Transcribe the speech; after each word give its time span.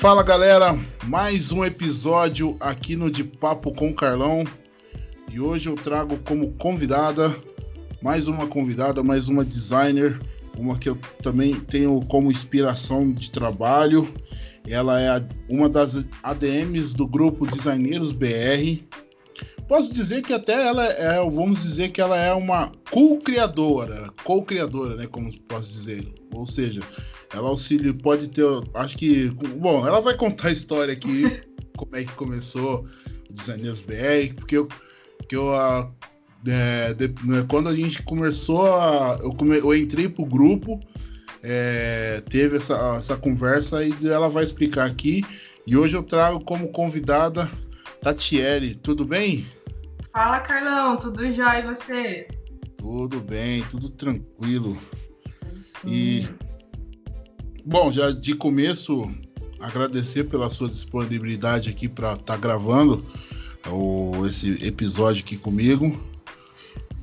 Fala 0.00 0.22
galera, 0.22 0.78
mais 1.04 1.52
um 1.52 1.62
episódio 1.62 2.56
aqui 2.58 2.96
no 2.96 3.10
De 3.10 3.22
Papo 3.22 3.70
com 3.70 3.92
Carlão 3.92 4.44
e 5.30 5.38
hoje 5.38 5.68
eu 5.68 5.74
trago 5.74 6.18
como 6.20 6.52
convidada 6.52 7.36
mais 8.00 8.26
uma 8.26 8.46
convidada, 8.46 9.02
mais 9.02 9.28
uma 9.28 9.44
designer, 9.44 10.18
uma 10.56 10.78
que 10.78 10.88
eu 10.88 10.96
também 11.22 11.54
tenho 11.54 12.00
como 12.06 12.30
inspiração 12.30 13.12
de 13.12 13.30
trabalho. 13.30 14.08
Ela 14.66 14.98
é 15.02 15.22
uma 15.50 15.68
das 15.68 16.08
ADMs 16.22 16.96
do 16.96 17.06
grupo 17.06 17.46
Designeiros 17.46 18.10
BR. 18.10 18.82
Posso 19.70 19.94
dizer 19.94 20.22
que 20.22 20.32
até 20.32 20.66
ela 20.66 20.84
é, 20.84 21.20
vamos 21.30 21.62
dizer 21.62 21.90
que 21.90 22.00
ela 22.00 22.18
é 22.18 22.34
uma 22.34 22.72
co-criadora, 22.90 24.12
co-criadora, 24.24 24.96
né, 24.96 25.06
como 25.06 25.32
posso 25.42 25.70
dizer. 25.70 26.12
Ou 26.32 26.44
seja, 26.44 26.82
ela 27.32 27.48
auxilia, 27.50 27.94
pode 27.94 28.30
ter, 28.30 28.44
acho 28.74 28.98
que, 28.98 29.28
bom, 29.28 29.86
ela 29.86 30.00
vai 30.00 30.16
contar 30.16 30.48
a 30.48 30.50
história 30.50 30.92
aqui, 30.92 31.40
como 31.78 31.94
é 31.94 32.02
que 32.02 32.12
começou 32.14 32.84
o 33.28 33.32
Designers 33.32 33.80
BR, 33.80 34.34
porque 34.34 34.56
eu, 34.56 34.68
que 35.28 35.36
eu, 35.36 35.54
é, 35.54 36.92
de, 36.94 37.06
né, 37.24 37.46
quando 37.48 37.68
a 37.68 37.74
gente 37.76 38.02
começou, 38.02 38.66
a, 38.66 39.20
eu, 39.22 39.32
come, 39.34 39.56
eu 39.56 39.72
entrei 39.72 40.08
pro 40.08 40.26
grupo, 40.26 40.80
é, 41.44 42.20
teve 42.28 42.56
essa, 42.56 42.96
essa 42.96 43.16
conversa 43.16 43.84
e 43.84 43.94
ela 44.08 44.28
vai 44.28 44.42
explicar 44.42 44.86
aqui, 44.90 45.24
e 45.64 45.76
hoje 45.76 45.94
eu 45.94 46.02
trago 46.02 46.40
como 46.40 46.72
convidada 46.72 47.48
Tatiele, 48.02 48.74
tudo 48.74 49.04
bem? 49.04 49.46
Fala, 50.12 50.40
Carlão, 50.40 50.96
tudo 50.96 51.32
já 51.32 51.58
e 51.58 51.62
você? 51.62 52.28
Tudo 52.76 53.20
bem, 53.20 53.62
tudo 53.70 53.88
tranquilo. 53.90 54.76
Sim. 55.62 55.88
E 55.88 56.50
Bom, 57.64 57.92
já 57.92 58.10
de 58.10 58.34
começo, 58.34 59.10
agradecer 59.60 60.24
pela 60.24 60.48
sua 60.48 60.68
disponibilidade 60.68 61.68
aqui 61.68 61.88
para 61.88 62.14
estar 62.14 62.34
tá 62.34 62.36
gravando 62.36 63.06
o, 63.68 64.26
esse 64.26 64.66
episódio 64.66 65.22
aqui 65.22 65.36
comigo. 65.36 65.90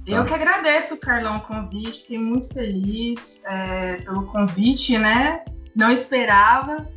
Tá? 0.05 0.14
Eu 0.14 0.25
que 0.25 0.33
agradeço, 0.33 0.97
Carlão, 0.97 1.38
o 1.38 1.42
convite. 1.42 2.02
Fiquei 2.02 2.17
muito 2.17 2.53
feliz 2.53 3.42
é, 3.45 3.97
pelo 3.97 4.25
convite, 4.27 4.97
né? 4.97 5.44
Não 5.75 5.92
esperava. 5.92 6.88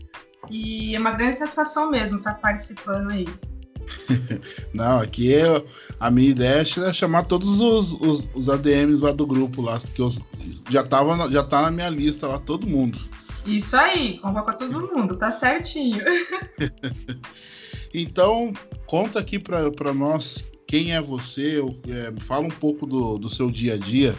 E 0.48 0.96
é 0.96 0.98
uma 0.98 1.12
grande 1.12 1.36
satisfação 1.36 1.90
mesmo 1.90 2.18
estar 2.18 2.34
participando 2.34 3.10
aí. 3.10 3.26
Não, 4.72 5.00
aqui 5.00 5.34
é, 5.34 5.64
a 5.98 6.10
minha 6.10 6.30
ideia 6.30 6.60
é 6.60 6.92
chamar 6.92 7.24
todos 7.24 7.60
os, 7.60 7.92
os, 7.94 8.30
os 8.34 8.48
ADMs 8.48 9.02
lá 9.02 9.12
do 9.12 9.26
grupo 9.26 9.62
lá, 9.62 9.78
que 9.78 10.00
eu, 10.00 10.10
já, 10.68 10.84
tava, 10.84 11.30
já 11.30 11.42
tá 11.42 11.62
na 11.62 11.70
minha 11.70 11.88
lista 11.88 12.26
lá, 12.26 12.38
todo 12.38 12.66
mundo. 12.66 12.98
Isso 13.46 13.76
aí, 13.76 14.18
convoca 14.18 14.52
todo 14.52 14.94
mundo, 14.94 15.16
tá 15.16 15.32
certinho. 15.32 16.04
então, 17.94 18.52
conta 18.86 19.18
aqui 19.18 19.38
para 19.38 19.94
nós 19.94 20.44
quem 20.66 20.92
é 20.92 21.00
você, 21.00 21.60
é, 21.88 22.20
fala 22.20 22.46
um 22.46 22.50
pouco 22.50 22.86
do, 22.86 23.18
do 23.18 23.28
seu 23.28 23.50
dia 23.50 23.74
a 23.74 23.76
dia. 23.76 24.14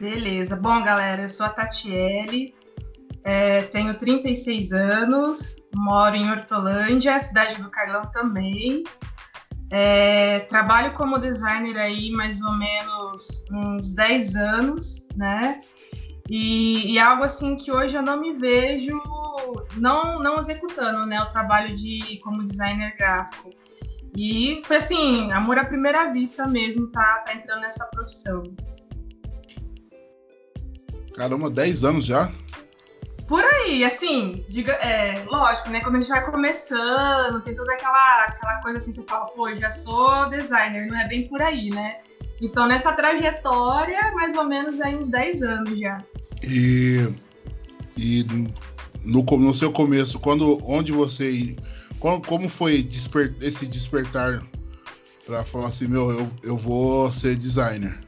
Beleza. 0.00 0.56
Bom, 0.56 0.82
galera, 0.82 1.22
eu 1.22 1.28
sou 1.28 1.46
a 1.46 1.48
Tatiele, 1.48 2.52
é, 3.24 3.62
tenho 3.62 3.96
36 3.96 4.72
anos, 4.72 5.56
moro 5.74 6.16
em 6.16 6.30
Hortolândia, 6.30 7.18
cidade 7.20 7.60
do 7.60 7.70
Carlão 7.70 8.02
também. 8.12 8.82
É, 9.70 10.40
trabalho 10.40 10.92
como 10.94 11.18
designer 11.18 11.78
aí 11.78 12.10
mais 12.10 12.42
ou 12.42 12.52
menos 12.52 13.44
uns 13.50 13.94
10 13.94 14.36
anos, 14.36 15.06
né? 15.16 15.60
E, 16.28 16.92
e, 16.92 16.98
algo 16.98 17.24
assim 17.24 17.56
que 17.56 17.72
hoje 17.72 17.96
eu 17.96 18.02
não 18.02 18.20
me 18.20 18.32
vejo 18.32 19.00
não, 19.76 20.20
não 20.20 20.38
executando 20.38 21.04
né, 21.04 21.20
o 21.20 21.28
trabalho 21.28 21.76
de 21.76 22.18
como 22.22 22.44
designer 22.44 22.96
gráfico. 22.96 23.50
E 24.16 24.60
foi 24.64 24.76
assim, 24.76 25.32
amor 25.32 25.58
à 25.58 25.64
primeira 25.64 26.12
vista 26.12 26.46
mesmo, 26.46 26.86
tá, 26.88 27.22
tá 27.26 27.34
entrando 27.34 27.60
nessa 27.60 27.84
profissão. 27.86 28.42
Caramba, 31.14 31.50
10 31.50 31.84
anos 31.84 32.04
já? 32.04 32.30
Por 33.32 33.42
aí, 33.42 33.82
assim, 33.82 34.44
diga, 34.46 34.74
é, 34.74 35.24
lógico, 35.24 35.70
né? 35.70 35.80
Quando 35.80 35.96
a 35.96 36.00
gente 36.02 36.10
vai 36.10 36.22
começando, 36.30 37.40
tem 37.40 37.54
toda 37.54 37.72
aquela, 37.72 38.24
aquela 38.24 38.60
coisa 38.60 38.76
assim, 38.76 38.92
você 38.92 39.02
fala, 39.04 39.24
pô, 39.28 39.56
já 39.56 39.70
sou 39.70 40.28
designer, 40.28 40.86
não 40.86 41.00
é 41.00 41.08
bem 41.08 41.26
por 41.26 41.40
aí, 41.40 41.70
né? 41.70 42.00
Então, 42.42 42.68
nessa 42.68 42.92
trajetória, 42.92 44.12
mais 44.12 44.36
ou 44.36 44.44
menos 44.44 44.78
aí 44.82 44.94
uns 44.94 45.08
10 45.08 45.42
anos 45.44 45.78
já. 45.78 46.04
E, 46.42 47.10
e 47.96 48.26
no, 49.02 49.22
no 49.24 49.54
seu 49.54 49.72
começo, 49.72 50.20
quando, 50.20 50.60
onde 50.66 50.92
você. 50.92 51.56
Como, 51.98 52.20
como 52.20 52.50
foi 52.50 52.82
desper, 52.82 53.34
esse 53.40 53.64
despertar 53.64 54.42
para 55.24 55.42
falar 55.42 55.68
assim, 55.68 55.88
meu, 55.88 56.10
eu, 56.10 56.28
eu 56.42 56.56
vou 56.58 57.10
ser 57.10 57.34
designer? 57.34 57.98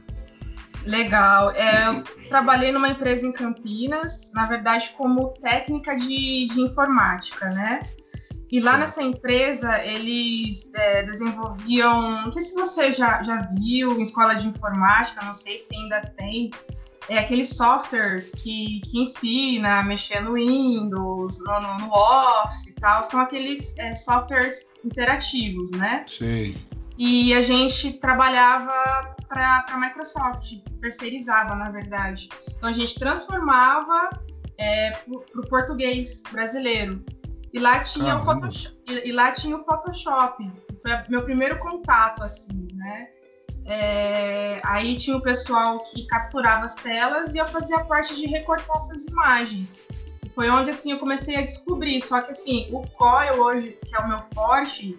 Legal. 0.85 1.51
É, 1.51 1.87
eu 1.87 2.03
trabalhei 2.29 2.71
numa 2.71 2.89
empresa 2.89 3.25
em 3.25 3.31
Campinas, 3.31 4.31
na 4.33 4.45
verdade, 4.45 4.93
como 4.97 5.29
técnica 5.41 5.95
de, 5.95 6.47
de 6.47 6.61
informática, 6.61 7.49
né? 7.49 7.81
E 8.51 8.59
lá 8.59 8.77
nessa 8.77 9.01
empresa, 9.01 9.83
eles 9.83 10.71
é, 10.75 11.03
desenvolviam, 11.03 12.23
não 12.23 12.31
sei 12.31 12.43
se 12.43 12.53
você 12.53 12.91
já, 12.91 13.21
já 13.23 13.41
viu 13.57 13.97
em 13.99 14.03
escola 14.03 14.35
de 14.35 14.47
informática, 14.47 15.25
não 15.25 15.33
sei 15.33 15.57
se 15.57 15.75
ainda 15.75 16.01
tem, 16.15 16.51
é 17.09 17.17
aqueles 17.17 17.49
softwares 17.49 18.31
que, 18.31 18.81
que 18.81 18.99
ensina 18.99 19.79
a 19.79 19.83
mexer 19.83 20.21
no 20.21 20.33
Windows, 20.33 21.39
no, 21.39 21.59
no, 21.59 21.77
no 21.79 21.91
Office 21.91 22.67
e 22.67 22.73
tal, 22.73 23.03
são 23.03 23.19
aqueles 23.19 23.75
é, 23.77 23.95
softwares 23.95 24.67
interativos, 24.83 25.71
né? 25.71 26.05
Sim. 26.07 26.55
E 26.97 27.33
a 27.33 27.41
gente 27.41 27.93
trabalhava 27.93 29.15
para 29.27 29.65
a 29.69 29.77
Microsoft, 29.77 30.59
terceirizava, 30.79 31.55
na 31.55 31.69
verdade. 31.69 32.29
Então 32.49 32.69
a 32.69 32.73
gente 32.73 32.95
transformava 32.95 34.09
é, 34.57 34.91
para 34.91 35.41
o 35.41 35.47
português 35.47 36.21
brasileiro. 36.31 37.03
E 37.53 37.59
lá 37.59 37.79
tinha 37.79 38.17
o 38.17 38.25
Photoshop, 38.25 38.75
e, 38.87 39.09
e 39.09 39.11
lá 39.11 39.31
tinha 39.31 39.55
o 39.55 39.63
Photoshop. 39.63 40.51
Foi 40.81 40.91
meu 41.09 41.23
primeiro 41.23 41.57
contato, 41.59 42.23
assim, 42.23 42.67
né? 42.73 43.07
É, 43.65 44.61
aí 44.63 44.95
tinha 44.95 45.17
o 45.17 45.21
pessoal 45.21 45.79
que 45.79 46.05
capturava 46.05 46.65
as 46.65 46.75
telas 46.75 47.33
e 47.33 47.39
eu 47.39 47.47
fazia 47.47 47.83
parte 47.85 48.15
de 48.15 48.27
recortar 48.27 48.77
essas 48.77 49.05
imagens. 49.05 49.85
Foi 50.35 50.49
onde 50.49 50.69
assim 50.69 50.91
eu 50.91 50.99
comecei 50.99 51.35
a 51.35 51.41
descobrir. 51.41 52.01
Só 52.01 52.21
que 52.21 52.31
assim, 52.31 52.67
o 52.71 52.81
Corel 52.89 53.41
hoje, 53.41 53.77
que 53.85 53.95
é 53.95 53.99
o 53.99 54.07
meu 54.07 54.19
forte, 54.33 54.95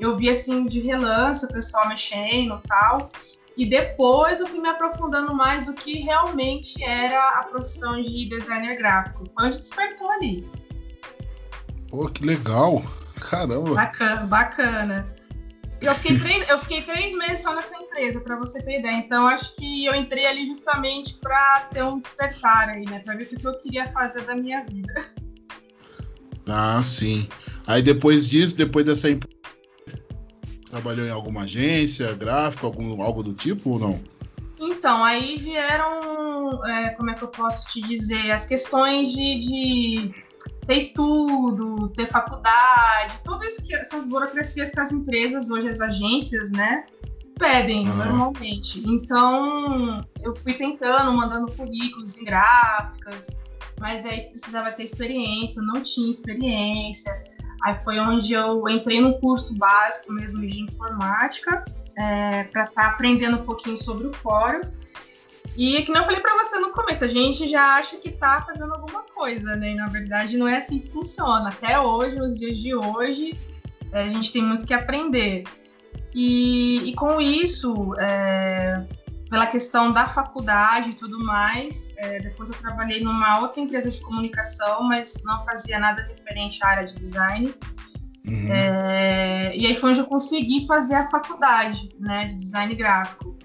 eu 0.00 0.16
vi 0.16 0.30
assim 0.30 0.66
de 0.66 0.80
relance 0.80 1.44
o 1.44 1.48
pessoal 1.48 1.88
mexendo 1.88 2.60
tal. 2.66 3.10
E 3.56 3.66
depois 3.66 4.40
eu 4.40 4.46
fui 4.46 4.60
me 4.60 4.68
aprofundando 4.68 5.34
mais 5.34 5.68
o 5.68 5.74
que 5.74 6.00
realmente 6.00 6.82
era 6.82 7.40
a 7.40 7.44
profissão 7.44 8.00
de 8.00 8.26
designer 8.26 8.76
gráfico. 8.78 9.24
Foi 9.34 9.48
onde 9.48 9.58
despertou 9.58 10.10
ali. 10.10 10.48
Pô, 11.90 12.08
que 12.08 12.24
legal! 12.24 12.82
Caramba! 13.20 13.74
Bacana, 13.74 14.26
bacana. 14.26 15.14
Eu 15.80 15.94
fiquei, 15.96 16.16
três, 16.20 16.48
eu 16.48 16.58
fiquei 16.60 16.82
três 16.82 17.12
meses 17.14 17.40
só 17.40 17.54
nessa 17.54 17.76
empresa, 17.76 18.20
para 18.20 18.36
você 18.36 18.62
ter 18.62 18.78
ideia. 18.78 18.96
Então, 18.96 19.26
acho 19.26 19.54
que 19.56 19.84
eu 19.84 19.94
entrei 19.94 20.26
ali 20.26 20.46
justamente 20.46 21.14
para 21.14 21.68
ter 21.72 21.82
um 21.82 21.98
despertar 21.98 22.68
aí, 22.70 22.84
né? 22.84 23.00
Para 23.00 23.14
ver 23.16 23.24
o 23.24 23.26
que 23.26 23.46
eu 23.46 23.58
queria 23.58 23.88
fazer 23.88 24.22
da 24.22 24.34
minha 24.34 24.64
vida. 24.64 24.92
Ah, 26.46 26.80
sim. 26.82 27.28
Aí 27.66 27.82
depois 27.82 28.28
disso, 28.28 28.56
depois 28.56 28.86
dessa 28.86 29.10
empresa, 29.10 29.39
trabalhou 30.70 31.06
em 31.06 31.10
alguma 31.10 31.42
agência, 31.42 32.14
gráfico, 32.14 32.66
algum, 32.66 33.02
algo 33.02 33.22
do 33.22 33.34
tipo 33.34 33.70
ou 33.70 33.78
não? 33.78 34.00
Então, 34.58 35.02
aí 35.02 35.38
vieram, 35.38 36.64
é, 36.66 36.90
como 36.90 37.10
é 37.10 37.14
que 37.14 37.22
eu 37.22 37.28
posso 37.28 37.66
te 37.68 37.80
dizer, 37.80 38.30
as 38.30 38.44
questões 38.44 39.08
de, 39.08 39.40
de 39.40 40.14
ter 40.66 40.76
estudo, 40.76 41.88
ter 41.96 42.06
faculdade, 42.06 43.14
todas 43.24 43.56
essas 43.70 44.06
burocracias 44.06 44.70
que 44.70 44.78
as 44.78 44.92
empresas, 44.92 45.50
hoje 45.50 45.68
as 45.68 45.80
agências, 45.80 46.50
né, 46.50 46.84
pedem 47.38 47.88
uhum. 47.88 47.96
normalmente. 47.96 48.82
Então, 48.86 50.04
eu 50.22 50.36
fui 50.36 50.52
tentando, 50.52 51.10
mandando 51.12 51.50
currículos 51.52 52.18
em 52.18 52.24
gráficas, 52.24 53.28
mas 53.80 54.04
aí 54.04 54.28
precisava 54.30 54.70
ter 54.72 54.84
experiência, 54.84 55.60
eu 55.60 55.64
não 55.64 55.82
tinha 55.82 56.10
experiência. 56.10 57.10
Aí 57.62 57.76
foi 57.84 57.98
onde 57.98 58.32
eu 58.32 58.68
entrei 58.68 59.00
no 59.00 59.18
curso 59.18 59.54
básico 59.54 60.12
mesmo 60.12 60.46
de 60.46 60.60
informática, 60.60 61.62
é, 61.96 62.44
para 62.44 62.64
estar 62.64 62.82
tá 62.82 62.88
aprendendo 62.88 63.38
um 63.38 63.44
pouquinho 63.44 63.76
sobre 63.76 64.06
o 64.06 64.12
fórum. 64.12 64.62
E 65.56 65.82
que 65.82 65.92
não 65.92 66.04
falei 66.04 66.20
para 66.20 66.36
você 66.36 66.58
no 66.58 66.70
começo, 66.70 67.04
a 67.04 67.08
gente 67.08 67.48
já 67.48 67.76
acha 67.76 67.96
que 67.96 68.10
tá 68.10 68.42
fazendo 68.46 68.72
alguma 68.72 69.02
coisa, 69.02 69.56
né? 69.56 69.72
E 69.72 69.74
na 69.74 69.88
verdade 69.88 70.36
não 70.36 70.48
é 70.48 70.56
assim 70.56 70.78
que 70.78 70.90
funciona. 70.90 71.48
Até 71.48 71.78
hoje, 71.78 72.16
nos 72.16 72.38
dias 72.38 72.58
de 72.58 72.74
hoje, 72.74 73.34
é, 73.92 74.02
a 74.02 74.06
gente 74.06 74.32
tem 74.32 74.42
muito 74.42 74.66
que 74.66 74.72
aprender. 74.72 75.44
E, 76.14 76.88
e 76.88 76.94
com 76.94 77.20
isso, 77.20 77.94
é, 77.98 78.84
pela 79.30 79.46
questão 79.46 79.92
da 79.92 80.08
faculdade 80.08 80.90
e 80.90 80.94
tudo 80.94 81.24
mais. 81.24 81.92
É, 81.96 82.18
depois 82.18 82.50
eu 82.50 82.56
trabalhei 82.56 83.02
numa 83.02 83.38
outra 83.38 83.60
empresa 83.60 83.88
de 83.88 84.00
comunicação, 84.00 84.82
mas 84.82 85.14
não 85.24 85.44
fazia 85.44 85.78
nada 85.78 86.02
referente 86.02 86.58
à 86.64 86.68
área 86.68 86.88
de 86.88 86.96
design. 86.96 87.54
Uhum. 88.26 88.52
É, 88.52 89.56
e 89.56 89.66
aí 89.66 89.74
foi 89.76 89.90
onde 89.90 90.00
eu 90.00 90.06
consegui 90.06 90.66
fazer 90.66 90.96
a 90.96 91.06
faculdade 91.08 91.88
né, 91.98 92.26
de 92.26 92.34
design 92.34 92.74
gráfico. 92.74 93.38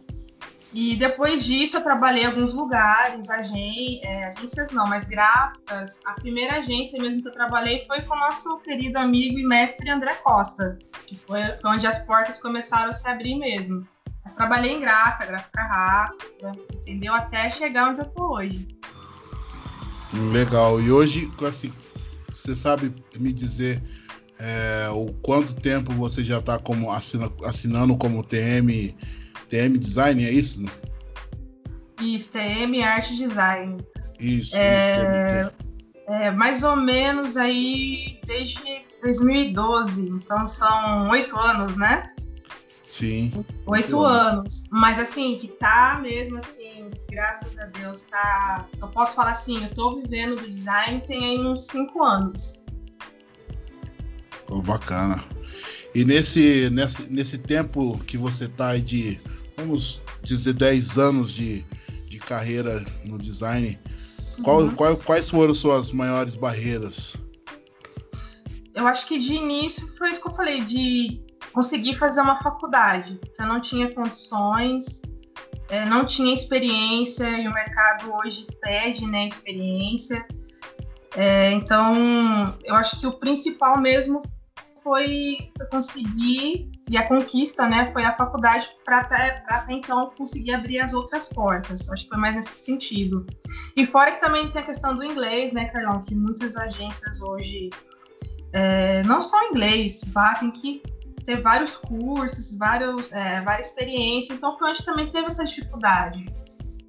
E 0.74 0.98
depois 0.98 1.46
disso 1.46 1.78
eu 1.78 1.82
trabalhei 1.82 2.24
em 2.24 2.26
alguns 2.26 2.54
lugares, 2.54 3.30
agen 3.30 4.02
é, 4.04 4.26
agências 4.26 4.72
não, 4.72 4.86
mas 4.86 5.06
gráficas. 5.06 6.02
A 6.06 6.14
primeira 6.14 6.58
agência 6.58 7.02
mesmo 7.02 7.22
que 7.22 7.30
eu 7.30 7.32
trabalhei 7.32 7.86
foi 7.86 8.02
com 8.02 8.14
o 8.14 8.20
nosso 8.20 8.58
querido 8.60 8.98
amigo 8.98 9.40
e 9.40 9.46
mestre 9.46 9.90
André 9.90 10.16
Costa, 10.16 10.78
que 11.08 11.16
foi 11.16 11.40
onde 11.64 11.88
as 11.88 12.00
portas 12.00 12.38
começaram 12.38 12.90
a 12.90 12.94
se 12.94 13.08
abrir 13.08 13.36
mesmo. 13.36 13.88
Mas 14.26 14.34
trabalhei 14.34 14.74
em 14.74 14.80
gráfica, 14.80 15.28
gráfica 15.28 15.64
rápida, 15.64 16.52
entendeu? 16.74 17.14
Até 17.14 17.50
chegar 17.50 17.92
onde 17.92 18.02
eu 18.02 18.06
tô 18.06 18.34
hoje. 18.34 18.68
Legal. 20.32 20.82
E 20.82 20.92
hoje, 20.92 21.32
assim, 21.48 21.72
você 22.32 22.56
sabe 22.56 22.94
me 23.18 23.32
dizer 23.32 23.82
é, 24.40 24.90
o 24.90 25.14
quanto 25.22 25.54
tempo 25.54 25.94
você 25.94 26.24
já 26.24 26.40
está 26.40 26.58
como 26.58 26.92
assina, 26.92 27.32
assinando 27.44 27.96
como 27.96 28.24
TM, 28.24 28.98
TM 29.48 29.78
Design, 29.78 30.26
é 30.26 30.32
isso? 30.32 30.66
Isso, 32.02 32.32
TM 32.32 32.84
Arte 32.84 33.16
Design. 33.16 33.78
Isso, 34.20 34.56
é, 34.58 35.42
isso 35.42 35.66
é, 36.08 36.32
mais 36.32 36.64
ou 36.64 36.76
menos 36.76 37.36
aí 37.36 38.20
desde 38.26 38.86
2012, 39.02 40.08
então 40.08 40.48
são 40.48 41.10
oito 41.10 41.38
anos, 41.38 41.76
né? 41.76 42.12
Sim. 42.88 43.46
Oito 43.66 44.00
anos. 44.00 44.64
Mas 44.70 45.00
assim, 45.00 45.38
que 45.38 45.48
tá 45.48 46.00
mesmo 46.02 46.38
assim, 46.38 46.90
graças 47.10 47.58
a 47.60 47.66
Deus 47.66 48.04
tá. 48.04 48.68
Eu 48.80 48.88
posso 48.88 49.16
falar 49.16 49.32
assim, 49.32 49.64
eu 49.64 49.74
tô 49.74 49.96
vivendo 49.96 50.36
do 50.36 50.50
design 50.50 51.02
tem 51.06 51.26
aí 51.26 51.40
uns 51.40 51.68
cinco 51.68 52.04
anos. 52.04 52.64
Oh, 54.50 54.62
bacana. 54.62 55.24
E 55.94 56.06
nesse, 56.06 56.70
nesse, 56.72 57.12
nesse 57.12 57.38
tempo 57.38 57.98
que 58.06 58.18
você 58.18 58.48
tá 58.48 58.70
aí 58.70 58.82
de, 58.82 59.20
vamos 59.58 60.02
dizer, 60.22 60.54
10 60.54 60.98
anos 60.98 61.32
de, 61.32 61.66
de 62.10 62.20
carreira 62.20 62.84
no 63.06 63.18
design, 63.18 63.80
qual, 64.44 64.62
uhum. 64.62 64.76
qual, 64.76 64.98
quais 64.98 65.30
foram 65.30 65.54
suas 65.54 65.92
maiores 65.92 66.36
barreiras? 66.36 67.16
Eu 68.74 68.86
acho 68.88 69.08
que 69.08 69.18
de 69.18 69.36
início 69.36 69.88
foi 69.98 70.12
isso 70.12 70.22
que 70.22 70.28
eu 70.28 70.34
falei, 70.34 70.66
de 70.66 71.25
consegui 71.56 71.96
fazer 71.96 72.20
uma 72.20 72.36
faculdade, 72.36 73.18
que 73.34 73.42
eu 73.42 73.48
não 73.48 73.62
tinha 73.62 73.90
condições, 73.96 75.02
é, 75.70 75.86
não 75.86 76.06
tinha 76.06 76.34
experiência, 76.34 77.26
e 77.30 77.48
o 77.48 77.54
mercado 77.54 78.14
hoje 78.14 78.46
pede 78.62 79.08
né, 79.08 79.26
experiência. 79.26 80.26
É, 81.16 81.52
então, 81.52 81.94
eu 82.66 82.76
acho 82.76 83.00
que 83.00 83.08
o 83.08 83.14
principal 83.14 83.80
mesmo 83.80 84.22
foi 84.84 85.50
conseguir, 85.72 86.70
e 86.90 86.98
a 86.98 87.08
conquista 87.08 87.68
né, 87.70 87.90
foi 87.94 88.04
a 88.04 88.12
faculdade 88.12 88.70
para 88.84 89.00
até, 89.00 89.44
até 89.48 89.74
então 89.74 90.12
conseguir 90.18 90.54
abrir 90.54 90.82
as 90.82 90.94
outras 90.94 91.30
portas. 91.30 91.90
Acho 91.90 92.04
que 92.04 92.10
foi 92.10 92.18
mais 92.18 92.36
nesse 92.36 92.66
sentido. 92.66 93.26
E 93.78 93.86
fora 93.88 94.12
que 94.12 94.20
também 94.20 94.52
tem 94.52 94.62
a 94.62 94.66
questão 94.66 94.94
do 94.94 95.06
inglês, 95.06 95.54
né, 95.54 95.66
Carlão, 95.70 96.02
que 96.02 96.14
muitas 96.14 96.58
agências 96.58 97.22
hoje, 97.22 97.70
é, 98.52 99.02
não 99.04 99.22
só 99.22 99.42
inglês, 99.50 100.04
batem 100.04 100.52
que 100.52 100.84
ter 101.26 101.42
vários 101.42 101.76
cursos, 101.76 102.56
vários, 102.58 103.12
é, 103.12 103.42
várias 103.42 103.68
experiências, 103.68 104.38
então 104.38 104.58
foi 104.58 104.72
onde 104.72 104.86
também 104.86 105.12
teve 105.12 105.28
essa 105.28 105.44
dificuldade. 105.44 106.26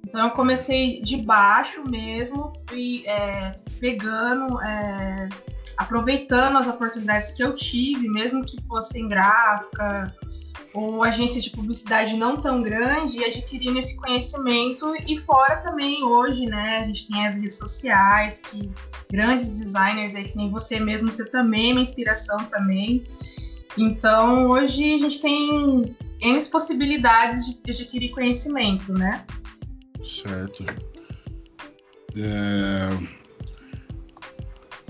Então 0.07 0.25
eu 0.25 0.31
comecei 0.31 1.01
de 1.01 1.17
baixo 1.17 1.83
mesmo, 1.83 2.53
fui 2.69 3.03
é, 3.05 3.59
pegando, 3.79 4.61
é, 4.61 5.27
aproveitando 5.75 6.57
as 6.57 6.67
oportunidades 6.67 7.33
que 7.33 7.43
eu 7.43 7.55
tive, 7.55 8.07
mesmo 8.07 8.45
que 8.45 8.61
fosse 8.67 8.99
em 8.99 9.09
gráfica 9.09 10.15
ou 10.73 11.03
agência 11.03 11.41
de 11.41 11.49
publicidade 11.49 12.15
não 12.15 12.39
tão 12.39 12.61
grande, 12.61 13.19
e 13.19 13.25
adquirindo 13.25 13.79
esse 13.79 13.95
conhecimento. 13.95 14.93
E 15.07 15.17
fora 15.21 15.57
também 15.57 16.03
hoje, 16.03 16.45
né, 16.45 16.79
a 16.79 16.83
gente 16.83 17.07
tem 17.07 17.25
as 17.25 17.35
redes 17.35 17.55
sociais, 17.55 18.39
que 18.39 18.71
grandes 19.11 19.49
designers 19.57 20.13
aí, 20.13 20.27
que 20.27 20.37
nem 20.37 20.51
você 20.51 20.79
mesmo, 20.79 21.11
você 21.11 21.25
também 21.25 21.75
é 21.75 21.81
inspiração 21.81 22.37
também. 22.45 23.03
Então, 23.77 24.47
hoje 24.47 24.95
a 24.95 24.99
gente 24.99 25.19
tem 25.19 25.95
N 26.21 26.45
possibilidades 26.45 27.59
de 27.63 27.71
adquirir 27.71 28.11
conhecimento, 28.11 28.91
né? 28.93 29.25
Certo. 30.03 30.65
É... 32.15 32.97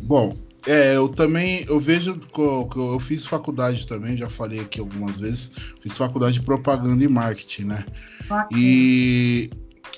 Bom, 0.04 0.38
é, 0.66 0.96
eu 0.96 1.10
também, 1.10 1.66
eu 1.68 1.80
vejo 1.80 2.18
que 2.18 2.40
eu 2.40 3.00
fiz 3.00 3.26
faculdade 3.26 3.88
também, 3.88 4.18
já 4.18 4.30
falei 4.30 4.60
aqui 4.60 4.80
algumas 4.80 5.18
vezes, 5.18 5.52
fiz 5.82 5.96
faculdade 5.98 6.40
de 6.40 6.46
propaganda 6.46 7.04
e 7.04 7.08
marketing, 7.08 7.66
né? 7.66 7.86
Bacana. 8.28 8.48
E 8.60 9.50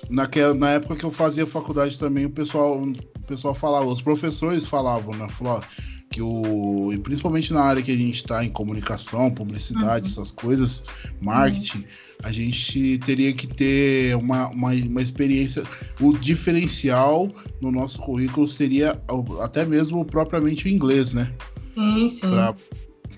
naquela, 0.10 0.54
na 0.54 0.72
época 0.72 0.96
que 0.96 1.04
eu 1.04 1.12
fazia 1.12 1.46
faculdade 1.48 2.00
também, 2.00 2.26
o 2.26 2.30
pessoal, 2.30 2.82
o 2.82 3.22
pessoal 3.28 3.54
falava, 3.54 3.86
os 3.86 4.02
professores 4.02 4.66
falavam, 4.66 5.16
né? 5.16 5.28
Falou, 5.30 5.64
que 6.10 6.22
o. 6.22 6.92
E 6.92 6.98
principalmente 6.98 7.54
na 7.54 7.62
área 7.62 7.82
que 7.82 7.92
a 7.92 7.96
gente 7.96 8.16
está, 8.16 8.44
em 8.44 8.50
comunicação, 8.50 9.30
publicidade, 9.30 10.06
uhum. 10.06 10.12
essas 10.12 10.32
coisas, 10.32 10.84
marketing, 11.22 11.80
uhum. 11.80 11.84
a 12.24 12.32
gente 12.32 12.98
teria 13.00 13.32
que 13.34 13.48
ter 13.48 14.16
uma, 14.16 14.50
uma, 14.50 14.72
uma 14.74 15.02
experiência. 15.02 15.64
O 16.00 16.18
diferencial 16.18 17.32
no 17.62 17.72
nosso 17.72 18.00
currículo 18.00 18.48
seria 18.48 19.00
até 19.42 19.66
mesmo 19.66 20.04
propriamente 20.04 20.66
o 20.66 20.70
inglês, 20.70 21.14
né? 21.14 21.32
Sim, 21.76 22.10
sim. 22.10 22.28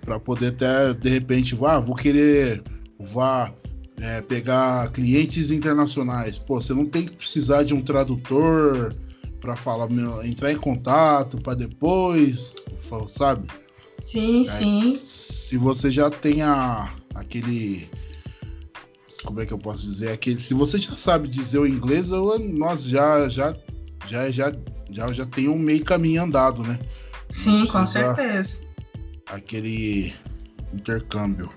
Para 0.03 0.19
poder 0.19 0.47
até, 0.47 0.93
de 0.93 1.09
repente, 1.09 1.57
ah, 1.65 1.79
vou 1.79 1.95
querer. 1.95 2.63
Vá 2.99 3.51
é, 4.01 4.21
pegar 4.21 4.91
clientes 4.91 5.51
internacionais. 5.51 6.37
Pô, 6.37 6.59
você 6.59 6.73
não 6.73 6.85
tem 6.85 7.05
que 7.05 7.11
precisar 7.11 7.63
de 7.63 7.73
um 7.73 7.81
tradutor 7.81 8.95
para 9.41 9.55
falar, 9.55 9.89
meu, 9.89 10.23
entrar 10.23 10.51
em 10.51 10.57
contato 10.57 11.41
para 11.41 11.55
depois, 11.55 12.55
sabe? 13.07 13.49
Sim, 13.99 14.39
Aí, 14.39 14.45
sim. 14.45 14.87
Se 14.87 15.57
você 15.57 15.91
já 15.91 16.09
tem 16.09 16.41
a, 16.43 16.93
aquele 17.15 17.89
como 19.23 19.41
é 19.41 19.45
que 19.45 19.53
eu 19.53 19.57
posso 19.57 19.83
dizer? 19.83 20.11
Aquele 20.11 20.39
se 20.39 20.53
você 20.53 20.77
já 20.77 20.95
sabe 20.95 21.27
dizer 21.27 21.59
o 21.59 21.67
inglês 21.67 22.09
eu, 22.09 22.39
nós 22.39 22.83
já 22.83 23.27
já 23.29 23.55
já 24.07 24.29
já 24.29 24.51
já 24.89 25.11
já 25.11 25.25
tem 25.25 25.47
um 25.47 25.57
meio 25.57 25.83
caminho 25.83 26.23
andado 26.23 26.63
né? 26.63 26.79
Sim 27.29 27.65
com 27.65 27.85
certeza. 27.85 28.57
Aquele 29.27 30.13
intercâmbio. 30.73 31.49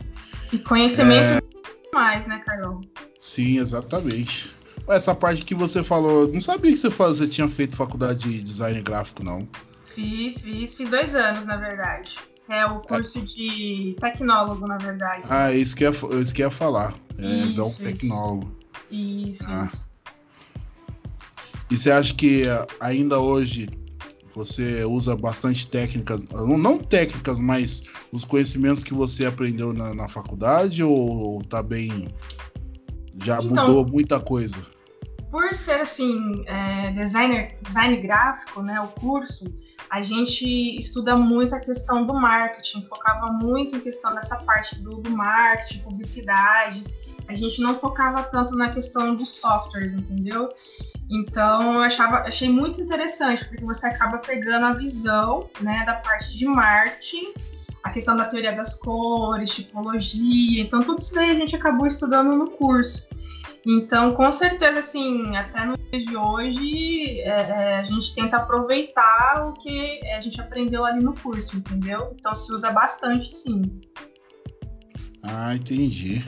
E 0.52 0.58
conhecimento 0.58 1.42
é... 1.42 1.94
mais 1.94 2.26
né 2.26 2.38
Carlão 2.44 2.80
sim 3.18 3.58
exatamente 3.58 4.54
essa 4.88 5.14
parte 5.14 5.44
que 5.44 5.54
você 5.54 5.82
falou, 5.82 6.28
não 6.28 6.40
sabia 6.40 6.72
que 6.72 6.78
você, 6.78 6.88
você 6.88 7.28
tinha 7.28 7.48
feito 7.48 7.76
faculdade 7.76 8.28
de 8.30 8.42
design 8.42 8.80
gráfico, 8.82 9.22
não. 9.22 9.48
Fiz, 9.86 10.40
fiz, 10.40 10.74
fiz 10.74 10.90
dois 10.90 11.14
anos, 11.14 11.44
na 11.44 11.56
verdade. 11.56 12.18
É 12.48 12.66
o 12.66 12.80
curso 12.80 13.18
é. 13.18 13.22
de 13.22 13.96
tecnólogo, 14.00 14.66
na 14.66 14.76
verdade. 14.76 15.26
Ah, 15.30 15.52
isso 15.52 15.74
que 15.74 15.84
ia, 15.84 15.90
isso 15.90 16.34
que 16.34 16.42
ia 16.42 16.50
falar. 16.50 16.92
É, 17.18 17.26
isso, 17.26 17.62
um 17.62 17.72
tecnólogo. 17.72 18.58
Isso, 18.90 19.44
ah. 19.46 19.70
isso. 19.72 19.86
E 21.70 21.76
você 21.76 21.90
acha 21.90 22.14
que 22.14 22.42
ainda 22.78 23.18
hoje 23.18 23.68
você 24.34 24.84
usa 24.84 25.16
bastante 25.16 25.66
técnicas, 25.66 26.22
não 26.24 26.76
técnicas, 26.76 27.40
mas 27.40 27.84
os 28.12 28.24
conhecimentos 28.24 28.84
que 28.84 28.92
você 28.92 29.24
aprendeu 29.24 29.72
na, 29.72 29.94
na 29.94 30.08
faculdade 30.08 30.82
ou, 30.82 30.92
ou 30.92 31.44
tá 31.44 31.62
bem. 31.62 32.08
Já 33.22 33.42
então, 33.42 33.48
mudou 33.48 33.86
muita 33.86 34.20
coisa? 34.20 34.73
Por 35.34 35.52
ser 35.52 35.80
assim 35.80 36.44
é, 36.46 36.92
designer 36.92 37.58
design 37.60 37.96
gráfico 37.96 38.62
né 38.62 38.80
o 38.80 38.86
curso 38.86 39.44
a 39.90 40.00
gente 40.00 40.46
estuda 40.78 41.16
muito 41.16 41.52
a 41.56 41.58
questão 41.58 42.06
do 42.06 42.14
marketing 42.14 42.86
focava 42.86 43.32
muito 43.32 43.74
em 43.74 43.80
questão 43.80 44.14
dessa 44.14 44.36
parte 44.36 44.76
do, 44.76 44.98
do 44.98 45.10
marketing 45.10 45.80
publicidade. 45.80 46.84
A 47.26 47.34
gente 47.34 47.60
não 47.60 47.80
focava 47.80 48.22
tanto 48.22 48.54
na 48.54 48.70
questão 48.70 49.16
dos 49.16 49.30
softwares 49.30 49.92
entendeu? 49.92 50.48
Então 51.10 51.74
eu 51.74 51.80
achava 51.80 52.18
achei 52.18 52.48
muito 52.48 52.80
interessante 52.80 53.44
porque 53.44 53.64
você 53.64 53.88
acaba 53.88 54.18
pegando 54.18 54.66
a 54.66 54.72
visão 54.74 55.50
né 55.60 55.82
da 55.84 55.94
parte 55.94 56.38
de 56.38 56.46
marketing 56.46 57.34
a 57.82 57.90
questão 57.90 58.14
da 58.14 58.26
teoria 58.26 58.52
das 58.52 58.76
cores 58.76 59.50
tipologia. 59.50 60.62
Então 60.62 60.80
tudo 60.80 61.00
isso 61.00 61.12
daí 61.12 61.30
a 61.30 61.34
gente 61.34 61.56
acabou 61.56 61.88
estudando 61.88 62.36
no 62.36 62.52
curso 62.52 63.04
então, 63.66 64.14
com 64.14 64.30
certeza, 64.30 64.80
assim, 64.80 65.34
até 65.36 65.64
no 65.64 65.76
dia 65.76 66.04
de 66.04 66.16
hoje, 66.16 67.20
é, 67.20 67.28
é, 67.28 67.76
a 67.78 67.84
gente 67.84 68.14
tenta 68.14 68.36
aproveitar 68.36 69.46
o 69.48 69.54
que 69.54 70.00
a 70.10 70.20
gente 70.20 70.38
aprendeu 70.40 70.84
ali 70.84 71.02
no 71.02 71.14
curso, 71.14 71.56
entendeu? 71.56 72.14
Então, 72.18 72.34
se 72.34 72.52
usa 72.52 72.70
bastante, 72.70 73.34
sim. 73.34 73.62
Ah, 75.22 75.54
entendi. 75.54 76.22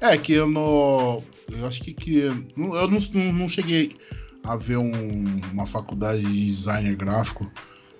É 0.00 0.16
que 0.16 0.32
eu 0.32 0.48
no. 0.48 1.22
Eu 1.50 1.66
acho 1.66 1.82
que, 1.82 1.92
que 1.92 2.18
eu 2.20 2.34
não, 2.56 3.32
não 3.32 3.48
cheguei 3.48 3.94
a 4.42 4.56
ver 4.56 4.78
um, 4.78 5.40
uma 5.52 5.66
faculdade 5.66 6.22
de 6.22 6.46
designer 6.46 6.96
gráfico. 6.96 7.50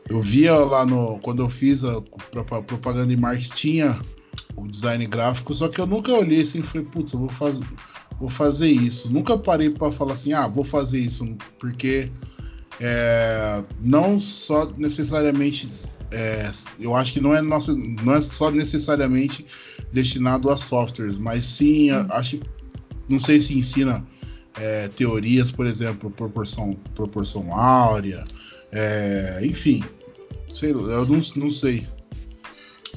Eu 0.08 0.22
via 0.22 0.54
lá 0.54 0.86
no. 0.86 1.18
Quando 1.20 1.42
eu 1.42 1.50
fiz 1.50 1.84
a 1.84 2.00
propaganda 2.66 3.12
e 3.12 3.16
marketing, 3.16 3.54
tinha 3.54 4.00
o 4.56 4.66
design 4.66 5.06
gráfico, 5.06 5.52
só 5.52 5.68
que 5.68 5.80
eu 5.80 5.86
nunca 5.86 6.12
olhei 6.12 6.40
assim 6.40 6.60
e 6.60 6.62
falei, 6.62 6.86
putz, 6.86 7.12
eu 7.12 7.20
vou 7.20 7.28
fazer, 7.28 7.66
vou 8.18 8.28
fazer 8.28 8.70
isso. 8.70 9.12
Nunca 9.12 9.36
parei 9.36 9.70
para 9.70 9.90
falar 9.92 10.14
assim, 10.14 10.32
ah, 10.32 10.46
vou 10.46 10.64
fazer 10.64 11.00
isso, 11.00 11.36
porque 11.58 12.10
é, 12.80 13.62
não 13.82 14.18
só 14.18 14.70
necessariamente. 14.76 15.68
É, 16.10 16.50
eu 16.78 16.94
acho 16.94 17.14
que 17.14 17.20
não 17.20 17.34
é, 17.34 17.40
nossa, 17.40 17.74
não 17.74 18.14
é 18.14 18.20
só 18.20 18.50
necessariamente 18.50 19.46
destinado 19.92 20.50
a 20.50 20.56
softwares, 20.56 21.16
mas 21.16 21.44
sim, 21.44 21.92
hum. 21.92 22.06
acho 22.10 22.38
não 23.08 23.18
sei 23.18 23.40
se 23.40 23.56
ensina 23.56 24.06
é, 24.58 24.88
teorias, 24.88 25.50
por 25.50 25.66
exemplo, 25.66 26.10
proporção, 26.10 26.74
proporção 26.94 27.54
áurea, 27.54 28.24
é, 28.70 29.40
enfim, 29.42 29.82
sei, 30.52 30.72
eu 30.72 31.06
não, 31.06 31.20
não 31.36 31.50
sei. 31.50 31.86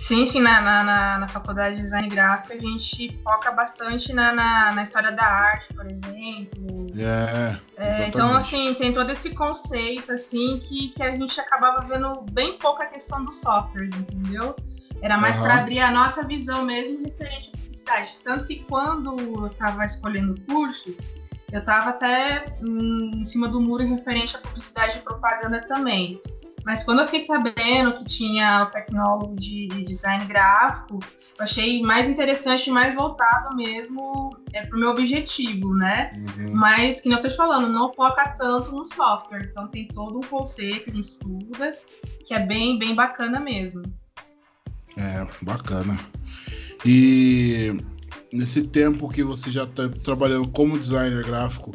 Sim, 0.05 0.23
sim, 0.27 0.39
na, 0.39 0.61
na, 0.61 1.17
na, 1.17 1.27
faculdade 1.27 1.77
de 1.77 1.81
design 1.81 2.07
gráfico 2.07 2.53
a 2.53 2.59
gente 2.59 3.11
foca 3.23 3.51
bastante 3.51 4.13
na, 4.13 4.31
na, 4.31 4.71
na 4.71 4.83
história 4.83 5.11
da 5.11 5.25
arte, 5.25 5.73
por 5.73 5.83
exemplo. 5.89 6.85
É, 6.95 7.57
é, 7.75 8.07
então, 8.07 8.29
assim, 8.29 8.75
tem 8.75 8.93
todo 8.93 9.11
esse 9.11 9.31
conceito, 9.31 10.11
assim, 10.11 10.59
que, 10.59 10.89
que 10.89 11.01
a 11.01 11.09
gente 11.09 11.41
acabava 11.41 11.81
vendo 11.87 12.23
bem 12.31 12.55
pouco 12.59 12.83
a 12.83 12.85
questão 12.85 13.25
dos 13.25 13.41
softwares, 13.41 13.95
entendeu? 13.95 14.55
Era 15.01 15.17
mais 15.17 15.37
uhum. 15.37 15.41
para 15.41 15.55
abrir 15.55 15.79
a 15.79 15.89
nossa 15.89 16.23
visão 16.23 16.63
mesmo 16.63 17.03
referente 17.03 17.49
à 17.51 17.57
publicidade. 17.57 18.17
Tanto 18.23 18.45
que 18.45 18.63
quando 18.65 19.19
eu 19.19 19.47
estava 19.47 19.83
escolhendo 19.85 20.33
o 20.33 20.41
curso, 20.41 20.95
eu 21.51 21.61
estava 21.61 21.89
até 21.89 22.45
hum, 22.61 23.09
em 23.15 23.25
cima 23.25 23.47
do 23.47 23.59
muro 23.59 23.83
referente 23.83 24.35
à 24.35 24.39
publicidade 24.39 24.99
e 24.99 25.01
propaganda 25.01 25.61
também. 25.61 26.21
Mas 26.65 26.83
quando 26.83 27.01
eu 27.01 27.05
fiquei 27.05 27.21
sabendo 27.21 27.93
que 27.93 28.03
tinha 28.05 28.63
o 28.63 28.65
tecnólogo 28.71 29.35
de, 29.35 29.67
de 29.67 29.83
design 29.83 30.25
gráfico, 30.25 30.99
eu 31.37 31.43
achei 31.43 31.79
mais 31.83 32.09
interessante 32.09 32.71
e 32.71 32.73
mais 32.73 32.95
voltado 32.95 33.55
mesmo 33.55 34.35
é, 34.51 34.65
para 34.65 34.75
o 34.75 34.79
meu 34.79 34.89
objetivo, 34.89 35.75
né? 35.75 36.11
Uhum. 36.15 36.55
Mas, 36.55 36.99
que 36.99 37.07
não 37.07 37.17
estou 37.17 37.29
te 37.29 37.37
falando, 37.37 37.69
não 37.69 37.93
foca 37.93 38.29
tanto 38.29 38.71
no 38.71 38.83
software. 38.83 39.47
Então 39.51 39.67
tem 39.67 39.87
todo 39.87 40.17
um 40.17 40.23
conceito 40.23 40.91
gente 40.91 41.01
estuda, 41.05 41.71
que 42.25 42.33
é 42.33 42.39
bem, 42.39 42.79
bem 42.79 42.95
bacana 42.95 43.39
mesmo. 43.39 43.83
É, 44.97 45.27
bacana. 45.43 45.99
E 46.83 47.79
nesse 48.33 48.63
tempo 48.69 49.07
que 49.07 49.21
você 49.21 49.51
já 49.51 49.65
está 49.65 49.87
trabalhando 50.03 50.47
como 50.47 50.79
designer 50.79 51.23
gráfico, 51.23 51.71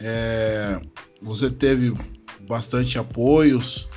é, 0.00 0.80
você 1.20 1.50
teve 1.50 1.94
bastante 2.48 2.98
apoios, 2.98 3.88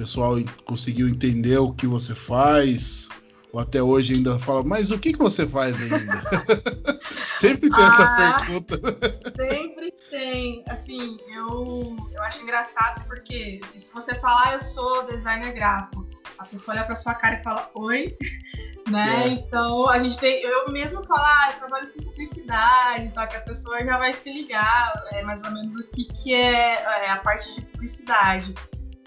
pessoal 0.00 0.36
conseguiu 0.64 1.06
entender 1.10 1.58
o 1.58 1.74
que 1.74 1.86
você 1.86 2.14
faz, 2.14 3.06
ou 3.52 3.60
até 3.60 3.82
hoje 3.82 4.14
ainda 4.14 4.38
fala, 4.38 4.64
mas 4.64 4.90
o 4.90 4.98
que, 4.98 5.12
que 5.12 5.18
você 5.18 5.46
faz 5.46 5.78
ainda? 5.78 6.22
sempre 7.38 7.68
tem 7.68 7.84
ah, 7.84 7.88
essa 7.88 8.46
pergunta. 8.46 8.80
Sempre 9.36 9.92
tem. 10.08 10.64
Assim, 10.68 11.18
eu, 11.30 11.98
eu 12.14 12.22
acho 12.22 12.42
engraçado 12.42 13.06
porque 13.06 13.60
se 13.76 13.92
você 13.92 14.14
falar, 14.14 14.54
eu 14.54 14.62
sou 14.62 15.04
designer 15.04 15.52
gráfico, 15.52 16.08
a 16.38 16.46
pessoa 16.46 16.74
olha 16.78 16.86
para 16.86 16.94
sua 16.94 17.12
cara 17.12 17.38
e 17.38 17.42
fala, 17.42 17.70
oi, 17.74 18.16
né? 18.88 19.24
É. 19.24 19.28
Então 19.28 19.86
a 19.86 19.98
gente 19.98 20.18
tem, 20.18 20.42
eu 20.42 20.72
mesmo 20.72 21.04
falar, 21.04 21.44
ah, 21.44 21.50
eu 21.52 21.58
trabalho 21.58 21.92
com 21.92 22.04
publicidade, 22.04 23.12
tá? 23.12 23.26
Que 23.26 23.36
a 23.36 23.40
pessoa 23.42 23.84
já 23.84 23.98
vai 23.98 24.14
se 24.14 24.32
ligar, 24.32 24.94
é 25.12 25.22
mais 25.22 25.42
ou 25.42 25.50
menos 25.50 25.76
o 25.76 25.86
que, 25.88 26.04
que 26.06 26.32
é, 26.32 26.82
é 27.04 27.10
a 27.10 27.18
parte 27.18 27.54
de 27.54 27.60
publicidade. 27.60 28.54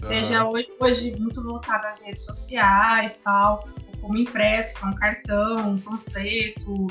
Uhum. 0.03 0.05
Seja 0.05 0.45
hoje, 0.45 0.67
hoje 0.79 1.15
muito 1.17 1.41
voltada 1.41 1.87
às 1.87 2.01
redes 2.01 2.23
sociais, 2.23 3.17
tal, 3.23 3.67
como 4.01 4.17
impresso, 4.17 4.77
com 4.79 4.93
cartão, 4.93 5.71
um 5.71 5.77
panfleto, 5.77 6.87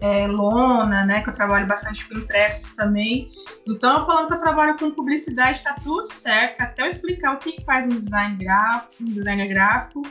é, 0.00 0.26
lona, 0.26 1.04
né? 1.04 1.22
Que 1.22 1.30
eu 1.30 1.32
trabalho 1.32 1.66
bastante 1.66 2.06
com 2.08 2.18
impressos 2.18 2.70
também. 2.74 3.28
Então, 3.66 4.04
falando 4.04 4.28
que 4.28 4.34
eu 4.34 4.38
trabalho 4.38 4.76
com 4.76 4.90
publicidade, 4.90 5.62
tá 5.62 5.74
tudo 5.74 6.06
certo. 6.06 6.60
Até 6.60 6.82
eu 6.82 6.86
explicar 6.86 7.34
o 7.34 7.38
que 7.38 7.64
faz 7.64 7.86
um 7.86 7.90
design 7.90 8.36
gráfico, 8.36 9.02
um 9.02 9.06
designer 9.06 9.48
gráfico, 9.48 10.02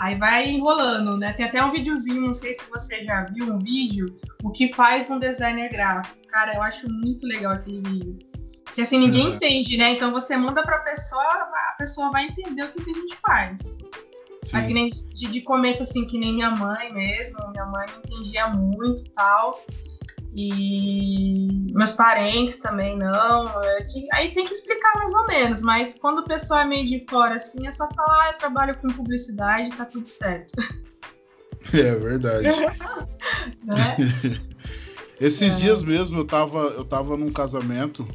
aí 0.00 0.14
vai 0.16 0.48
enrolando, 0.48 1.16
né? 1.18 1.32
Tem 1.34 1.46
até 1.46 1.62
um 1.62 1.70
videozinho, 1.70 2.22
não 2.22 2.32
sei 2.32 2.54
se 2.54 2.68
você 2.70 3.04
já 3.04 3.24
viu 3.24 3.52
um 3.52 3.58
vídeo, 3.58 4.18
o 4.42 4.50
que 4.50 4.72
faz 4.72 5.10
um 5.10 5.18
designer 5.18 5.70
gráfico. 5.70 6.16
Cara, 6.28 6.54
eu 6.54 6.62
acho 6.62 6.88
muito 6.90 7.26
legal 7.26 7.52
aquele 7.52 7.82
vídeo. 7.82 8.18
Que 8.74 8.82
assim, 8.82 8.98
ninguém 8.98 9.26
uhum. 9.26 9.34
entende, 9.34 9.76
né? 9.76 9.90
Então 9.90 10.12
você 10.12 10.36
manda 10.36 10.62
pra 10.62 10.78
pessoa, 10.78 11.48
pessoa 11.78 12.10
vai 12.10 12.24
entender 12.24 12.64
o 12.64 12.72
que, 12.72 12.84
que 12.84 12.90
a 12.90 12.94
gente 12.94 13.16
faz. 13.16 13.76
Mas 14.52 14.66
que 14.66 14.74
nem 14.74 14.90
de, 14.90 15.26
de, 15.26 15.40
começo, 15.42 15.82
assim, 15.82 16.04
que 16.06 16.18
nem 16.18 16.34
minha 16.34 16.50
mãe 16.50 16.92
mesmo. 16.92 17.36
Minha 17.50 17.66
mãe 17.66 17.86
não 17.90 17.98
entendia 17.98 18.48
muito 18.48 19.02
e 19.02 19.10
tal. 19.10 19.62
E 20.34 21.72
meus 21.72 21.92
parentes 21.92 22.56
também 22.56 22.96
não. 22.96 23.46
Aí 24.12 24.32
tem 24.32 24.46
que 24.46 24.52
explicar 24.52 24.92
mais 24.96 25.12
ou 25.12 25.26
menos, 25.26 25.62
mas 25.62 25.94
quando 25.94 26.20
o 26.20 26.24
pessoal 26.24 26.60
é 26.60 26.64
meio 26.64 26.86
de 26.86 27.04
fora, 27.08 27.36
assim, 27.36 27.66
é 27.66 27.72
só 27.72 27.88
falar, 27.94 28.24
ah, 28.24 28.30
eu 28.30 28.38
trabalho 28.38 28.78
com 28.78 28.88
publicidade, 28.88 29.74
tá 29.76 29.84
tudo 29.84 30.06
certo. 30.06 30.52
É 31.74 31.94
verdade. 31.96 32.44
né? 33.64 33.96
Esses 35.20 35.54
é. 35.54 35.56
dias 35.56 35.82
mesmo 35.82 36.20
eu 36.20 36.24
tava, 36.24 36.60
eu 36.60 36.84
tava 36.84 37.16
num 37.16 37.32
casamento 37.32 38.08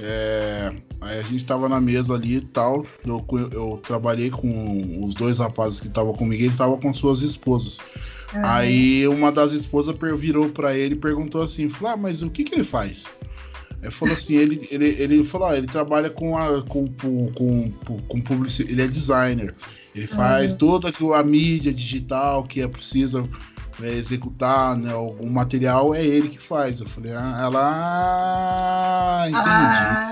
é, 0.00 0.74
aí 1.00 1.18
a 1.18 1.22
gente 1.22 1.44
tava 1.44 1.68
na 1.68 1.80
mesa 1.80 2.14
ali 2.14 2.36
e 2.36 2.40
tal. 2.40 2.84
Eu, 3.04 3.24
eu 3.52 3.80
trabalhei 3.82 4.30
com 4.30 5.04
os 5.04 5.14
dois 5.14 5.38
rapazes 5.38 5.80
que 5.80 5.88
estavam 5.88 6.12
comigo, 6.14 6.42
eles 6.42 6.54
estavam 6.54 6.78
com 6.78 6.92
suas 6.92 7.20
esposas. 7.20 7.78
Uhum. 8.34 8.40
Aí 8.44 9.08
uma 9.08 9.32
das 9.32 9.52
esposas 9.52 9.96
virou 10.16 10.50
para 10.50 10.76
ele 10.76 10.94
e 10.94 10.98
perguntou 10.98 11.42
assim: 11.42 11.68
falou, 11.68 11.94
ah, 11.94 11.96
mas 11.96 12.22
o 12.22 12.30
que, 12.30 12.44
que 12.44 12.54
ele 12.54 12.64
faz? 12.64 13.06
Ele 13.80 13.92
falou 13.92 14.14
assim, 14.14 14.34
ele, 14.34 14.66
ele, 14.70 14.86
ele 14.98 15.24
falou, 15.24 15.48
ah, 15.48 15.56
ele 15.56 15.68
trabalha 15.68 16.10
com 16.10 16.36
a 16.36 16.62
com, 16.62 16.88
com, 16.88 17.32
com, 17.32 17.70
com 18.08 18.20
publicidade, 18.20 18.72
ele 18.72 18.82
é 18.82 18.88
designer. 18.88 19.54
Ele 19.94 20.06
faz 20.06 20.52
uhum. 20.52 20.58
toda 20.58 20.92
a 21.16 21.22
mídia 21.22 21.72
digital 21.72 22.42
que 22.44 22.60
é 22.60 22.68
precisa 22.68 23.26
é, 23.82 23.92
executar 23.92 24.76
né, 24.76 24.92
algum 24.92 25.30
material, 25.30 25.94
é 25.94 26.04
ele 26.04 26.28
que 26.28 26.38
faz. 26.38 26.80
Eu 26.80 26.86
falei, 26.86 27.12
ah, 27.14 27.40
ela. 27.42 27.60
Ah, 29.22 29.28
entendi. 29.28 29.48
Ah, 29.48 30.07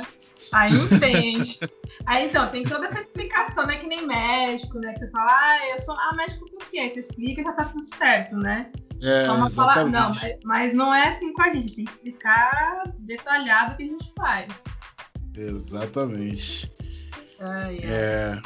aí 0.56 0.72
entende. 0.72 1.60
aí 2.06 2.26
então, 2.26 2.48
tem 2.48 2.62
toda 2.62 2.86
essa 2.86 3.00
explicação, 3.00 3.66
né? 3.66 3.76
Que 3.76 3.86
nem 3.86 4.06
médico, 4.06 4.78
né? 4.78 4.92
Que 4.94 5.00
você 5.00 5.10
fala, 5.10 5.26
ah, 5.30 5.68
eu 5.70 5.80
sou 5.80 5.94
ah, 5.94 6.14
médico 6.16 6.46
por 6.50 6.66
quê? 6.68 6.88
Você 6.88 7.00
explica 7.00 7.40
e 7.40 7.44
já 7.44 7.52
tá 7.52 7.64
tudo 7.64 7.88
certo, 7.94 8.36
né? 8.36 8.70
É, 9.02 9.26
falar, 9.50 9.84
não, 9.84 10.10
mas, 10.44 10.72
não 10.72 10.94
é 10.94 11.08
assim 11.08 11.30
com 11.34 11.42
a 11.42 11.50
gente, 11.50 11.76
tem 11.76 11.84
que 11.84 11.90
explicar 11.90 12.84
detalhado 13.00 13.74
o 13.74 13.76
que 13.76 13.82
a 13.82 13.86
gente 13.86 14.12
faz. 14.16 14.64
Exatamente. 15.36 16.72
Ai, 17.38 17.78
é. 17.82 18.40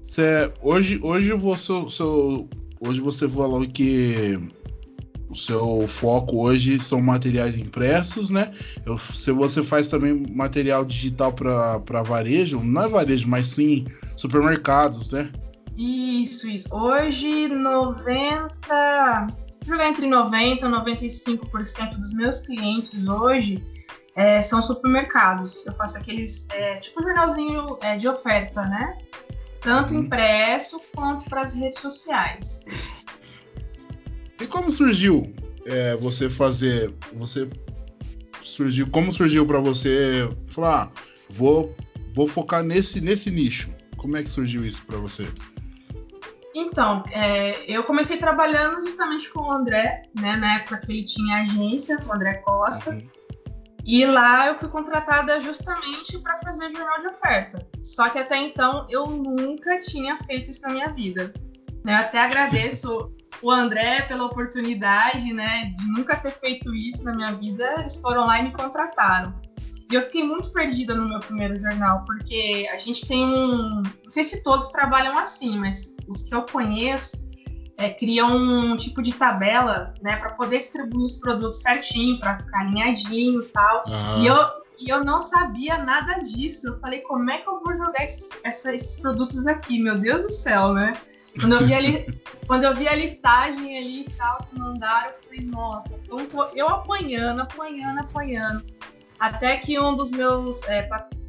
Cê, 0.00 0.52
hoje, 0.62 1.00
hoje 1.02 1.32
você, 1.32 1.72
seu, 1.90 2.48
Hoje 2.84 3.00
você 3.00 3.28
falou 3.28 3.64
que 3.64 4.38
o 5.32 5.36
seu 5.36 5.88
foco 5.88 6.44
hoje 6.44 6.78
são 6.82 7.00
materiais 7.00 7.58
impressos, 7.58 8.30
né? 8.30 8.52
Eu, 8.84 8.98
se 8.98 9.32
você 9.32 9.64
faz 9.64 9.88
também 9.88 10.12
material 10.30 10.84
digital 10.84 11.32
para 11.32 12.02
varejo, 12.02 12.62
não 12.62 12.82
é 12.82 12.88
varejo, 12.88 13.26
mas 13.26 13.46
sim 13.46 13.86
supermercados, 14.14 15.10
né? 15.10 15.32
Isso, 15.76 16.46
isso. 16.48 16.68
Hoje, 16.72 17.48
90. 17.48 19.26
Jogar 19.64 19.88
entre 19.88 20.06
90% 20.06 20.58
e 20.58 20.60
95% 20.60 21.96
dos 21.96 22.12
meus 22.12 22.40
clientes 22.40 23.08
hoje 23.08 23.64
é, 24.14 24.42
são 24.42 24.60
supermercados. 24.60 25.64
Eu 25.64 25.72
faço 25.74 25.96
aqueles, 25.96 26.46
é, 26.50 26.76
tipo 26.76 27.02
jornalzinho 27.02 27.78
é, 27.80 27.96
de 27.96 28.06
oferta, 28.06 28.62
né? 28.66 28.98
tanto 29.62 29.94
uhum. 29.94 30.00
impresso 30.00 30.78
quanto 30.94 31.24
para 31.26 31.42
as 31.42 31.54
redes 31.54 31.80
sociais. 31.80 32.60
E 34.42 34.46
como 34.48 34.72
surgiu 34.72 35.32
é, 35.64 35.96
você 35.96 36.28
fazer, 36.28 36.92
você 37.12 37.48
surgiu, 38.42 38.88
como 38.90 39.12
surgiu 39.12 39.46
para 39.46 39.60
você 39.60 40.28
falar, 40.48 40.84
ah, 40.84 41.00
vou, 41.30 41.72
vou 42.12 42.26
focar 42.26 42.64
nesse, 42.64 43.00
nesse 43.00 43.30
nicho? 43.30 43.72
Como 43.96 44.16
é 44.16 44.22
que 44.22 44.28
surgiu 44.28 44.66
isso 44.66 44.84
para 44.84 44.98
você? 44.98 45.28
Então, 46.52 47.04
é, 47.12 47.64
eu 47.70 47.84
comecei 47.84 48.16
trabalhando 48.16 48.82
justamente 48.82 49.30
com 49.30 49.44
o 49.44 49.52
André, 49.52 50.02
né, 50.20 50.36
na 50.36 50.56
época 50.56 50.78
que 50.78 50.92
ele 50.92 51.04
tinha 51.04 51.42
agência, 51.42 51.98
o 52.04 52.12
André 52.12 52.34
Costa. 52.44 52.90
Uhum. 52.90 53.08
E 53.84 54.04
lá 54.04 54.48
eu 54.48 54.56
fui 54.56 54.68
contratada 54.68 55.40
justamente 55.40 56.18
para 56.18 56.36
fazer 56.38 56.70
jornal 56.72 57.00
de 57.00 57.06
oferta. 57.06 57.64
Só 57.82 58.08
que 58.10 58.18
até 58.18 58.38
então 58.38 58.88
eu 58.90 59.06
nunca 59.06 59.78
tinha 59.78 60.18
feito 60.24 60.50
isso 60.50 60.62
na 60.62 60.70
minha 60.70 60.88
vida. 60.88 61.32
Né? 61.84 61.94
Até 61.94 62.20
agradeço 62.20 63.12
o 63.42 63.50
André 63.50 64.02
pela 64.02 64.24
oportunidade, 64.24 65.32
né, 65.32 65.74
de 65.76 65.88
nunca 65.88 66.16
ter 66.16 66.30
feito 66.30 66.72
isso 66.74 67.02
na 67.02 67.14
minha 67.14 67.32
vida. 67.32 67.74
Eles 67.78 67.96
foram 67.96 68.26
lá 68.26 68.38
e 68.38 68.44
me 68.44 68.52
contrataram. 68.52 69.34
E 69.90 69.94
eu 69.94 70.02
fiquei 70.02 70.22
muito 70.22 70.50
perdida 70.52 70.94
no 70.94 71.06
meu 71.06 71.20
primeiro 71.20 71.58
jornal, 71.58 72.04
porque 72.06 72.66
a 72.72 72.78
gente 72.78 73.06
tem 73.06 73.26
um. 73.26 73.82
Não 73.82 74.10
sei 74.10 74.24
se 74.24 74.42
todos 74.42 74.68
trabalham 74.70 75.18
assim, 75.18 75.58
mas 75.58 75.94
os 76.08 76.22
que 76.22 76.34
eu 76.34 76.42
conheço 76.46 77.14
é, 77.76 77.90
criam 77.90 78.34
um 78.34 78.76
tipo 78.76 79.02
de 79.02 79.12
tabela, 79.12 79.92
né, 80.00 80.16
para 80.16 80.30
poder 80.30 80.60
distribuir 80.60 81.04
os 81.04 81.16
produtos 81.16 81.60
certinho, 81.60 82.18
para 82.20 82.38
ficar 82.38 82.60
alinhadinho 82.60 83.42
e 83.42 83.46
tal. 83.48 83.84
Uhum. 83.86 84.22
E 84.22 84.26
eu, 84.26 84.36
e 84.78 84.88
eu 84.88 85.04
não 85.04 85.20
sabia 85.20 85.76
nada 85.78 86.20
disso. 86.20 86.68
Eu 86.68 86.80
falei, 86.80 87.00
como 87.00 87.30
é 87.30 87.38
que 87.38 87.48
eu 87.48 87.60
vou 87.60 87.74
jogar 87.76 88.02
esses, 88.02 88.30
esses 88.44 88.98
produtos 88.98 89.46
aqui? 89.46 89.78
Meu 89.78 89.98
Deus 89.98 90.22
do 90.22 90.32
céu, 90.32 90.72
né? 90.72 90.92
Quando 91.40 91.54
eu 91.54 91.64
vi, 91.64 91.74
ali, 91.74 92.20
quando 92.46 92.64
eu 92.64 92.74
vi 92.74 92.88
a 92.88 92.94
listagem 92.94 93.78
ali 93.78 94.00
e 94.02 94.10
tal, 94.10 94.38
que 94.44 94.58
mandaram, 94.58 95.10
eu 95.10 95.22
falei, 95.22 95.40
nossa, 95.46 96.00
eu 96.54 96.68
apanhando, 96.68 97.40
apanhando, 97.40 98.00
apanhando. 98.00 98.64
Até 99.18 99.56
que 99.56 99.78
um 99.78 99.94
dos 99.94 100.10
meus 100.10 100.62
é, 100.64 100.82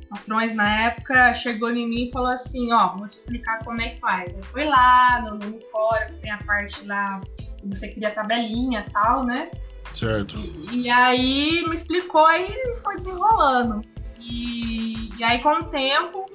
patrões 0.10 0.56
na 0.56 0.88
época 0.88 1.34
chegou 1.34 1.72
em 1.72 1.88
mim 1.88 2.08
e 2.08 2.12
falou 2.12 2.30
assim, 2.30 2.72
ó, 2.74 2.96
vou 2.98 3.08
te 3.08 3.18
explicar 3.20 3.64
como 3.64 3.82
é 3.82 3.90
que 3.90 4.00
faz. 4.00 4.34
Eu 4.34 4.44
fui 4.44 4.66
lá 4.66 5.22
no, 5.22 5.60
fórum, 5.72 6.08
que 6.08 6.16
tem 6.16 6.32
a 6.32 6.38
parte 6.40 6.86
lá 6.86 7.22
que 7.58 7.68
você 7.68 7.88
cria 7.90 8.12
tabelinha 8.12 8.86
e 8.88 8.92
tal, 8.92 9.24
né? 9.24 9.50
Certo. 9.94 10.38
E, 10.38 10.84
e, 10.84 10.90
aí 10.90 11.64
me 11.68 11.76
explicou 11.76 12.30
e 12.32 12.80
foi 12.82 12.98
desenrolando. 12.98 13.82
E, 14.20 15.10
e 15.18 15.24
aí, 15.24 15.40
com 15.40 15.50
o 15.50 15.64
tempo, 15.66 16.26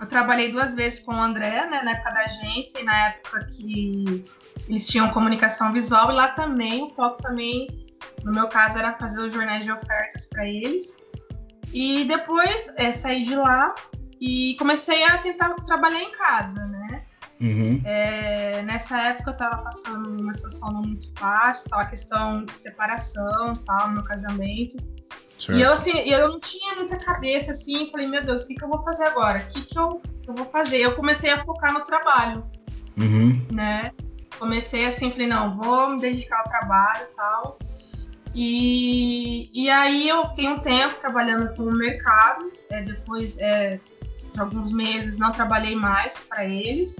eu 0.00 0.06
trabalhei 0.06 0.50
duas 0.50 0.74
vezes 0.74 0.98
com 1.00 1.12
o 1.12 1.20
André, 1.20 1.66
né, 1.68 1.82
na 1.82 1.92
época 1.92 2.10
da 2.10 2.20
agência 2.20 2.80
e 2.80 2.84
na 2.84 3.08
época 3.08 3.46
que 3.46 4.24
eles 4.66 4.86
tinham 4.86 5.10
comunicação 5.10 5.72
visual, 5.72 6.10
e 6.10 6.14
lá 6.14 6.28
também, 6.28 6.82
o 6.82 6.88
foco 6.90 7.22
também, 7.22 7.68
no 8.24 8.32
meu 8.32 8.48
caso, 8.48 8.78
era 8.78 8.96
fazer 8.96 9.20
os 9.20 9.32
jornais 9.32 9.64
de 9.64 9.70
ofertas 9.70 10.24
para 10.26 10.46
eles. 10.46 10.96
E 11.72 12.04
depois 12.04 12.72
é, 12.76 12.90
saí 12.90 13.22
de 13.22 13.36
lá 13.36 13.74
e 14.20 14.56
comecei 14.58 15.04
a 15.04 15.18
tentar 15.18 15.54
trabalhar 15.66 16.00
em 16.00 16.12
casa, 16.12 16.66
né? 16.66 17.04
Uhum. 17.40 17.80
É, 17.84 18.62
nessa 18.62 18.98
época 19.00 19.30
eu 19.30 19.32
estava 19.32 19.62
passando 19.62 20.20
uma 20.20 20.32
situação 20.32 20.72
não 20.72 20.82
muito 20.82 21.10
fácil, 21.18 21.70
tal, 21.70 21.80
a 21.80 21.86
questão 21.86 22.44
de 22.44 22.52
separação, 22.52 23.54
tal, 23.66 23.88
no 23.88 23.94
meu 23.94 24.02
casamento. 24.02 24.76
Certo. 25.38 25.58
E 25.58 25.62
eu 25.62 25.72
assim, 25.72 25.98
eu 26.00 26.28
não 26.28 26.40
tinha 26.40 26.74
muita 26.74 26.98
cabeça 26.98 27.52
assim, 27.52 27.90
falei, 27.90 28.06
meu 28.06 28.22
Deus, 28.22 28.42
o 28.42 28.46
que, 28.46 28.54
que 28.54 28.62
eu 28.62 28.68
vou 28.68 28.82
fazer 28.82 29.04
agora? 29.04 29.38
O 29.38 29.48
que, 29.48 29.62
que 29.62 29.78
eu, 29.78 30.02
eu 30.28 30.34
vou 30.34 30.46
fazer? 30.46 30.78
Eu 30.78 30.94
comecei 30.94 31.30
a 31.30 31.42
focar 31.44 31.72
no 31.72 31.80
trabalho, 31.82 32.44
uhum. 32.98 33.46
né? 33.50 33.92
Comecei 34.38 34.86
assim, 34.86 35.10
falei, 35.10 35.26
não, 35.26 35.56
vou 35.56 35.90
me 35.90 36.00
dedicar 36.00 36.40
ao 36.40 36.44
trabalho 36.44 37.06
e 37.10 37.16
tal. 37.16 37.58
E, 38.34 39.50
e 39.52 39.70
aí 39.70 40.08
eu 40.08 40.26
fiquei 40.28 40.48
um 40.48 40.58
tempo 40.58 40.94
trabalhando 41.00 41.54
com 41.56 41.64
o 41.64 41.72
mercado, 41.72 42.52
é, 42.70 42.82
depois 42.82 43.38
é, 43.38 43.80
de 44.32 44.40
alguns 44.40 44.70
meses 44.70 45.18
não 45.18 45.32
trabalhei 45.32 45.74
mais 45.74 46.16
para 46.18 46.44
eles. 46.44 46.96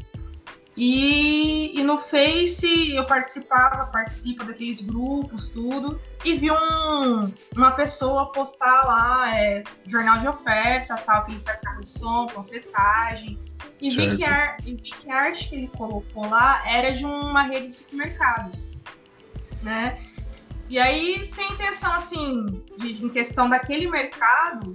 E, 0.83 1.79
e, 1.79 1.85
no 1.85 1.99
Face 1.99 2.95
eu 2.95 3.05
participava, 3.05 3.85
participo 3.93 4.45
daqueles 4.45 4.81
grupos, 4.81 5.47
tudo, 5.51 6.01
e 6.25 6.35
vi 6.35 6.51
um, 6.51 7.31
uma 7.55 7.73
pessoa 7.73 8.33
postar 8.33 8.87
lá 8.87 9.39
é, 9.39 9.63
jornal 9.85 10.21
de 10.21 10.29
oferta, 10.29 10.97
tal, 10.97 11.27
que 11.27 11.33
ele 11.33 11.41
faz 11.41 11.61
carro 11.61 11.83
de 11.83 11.89
som, 11.91 12.27
panfletagem. 12.29 13.39
E 13.79 13.91
vi, 13.91 14.17
que 14.17 14.25
a, 14.25 14.57
e 14.65 14.75
vi 14.75 14.91
que 14.91 15.11
a 15.11 15.17
arte 15.17 15.51
que 15.51 15.57
ele 15.57 15.69
colocou 15.77 16.27
lá 16.31 16.63
era 16.67 16.93
de 16.93 17.05
uma 17.05 17.43
rede 17.43 17.69
de 17.69 17.75
supermercados, 17.75 18.73
né? 19.63 20.01
E 20.71 20.79
aí, 20.79 21.23
sem 21.27 21.47
intenção, 21.53 21.93
assim, 21.93 22.63
de, 22.79 23.05
em 23.05 23.11
questão 23.11 23.51
daquele 23.51 23.87
mercado, 23.87 24.75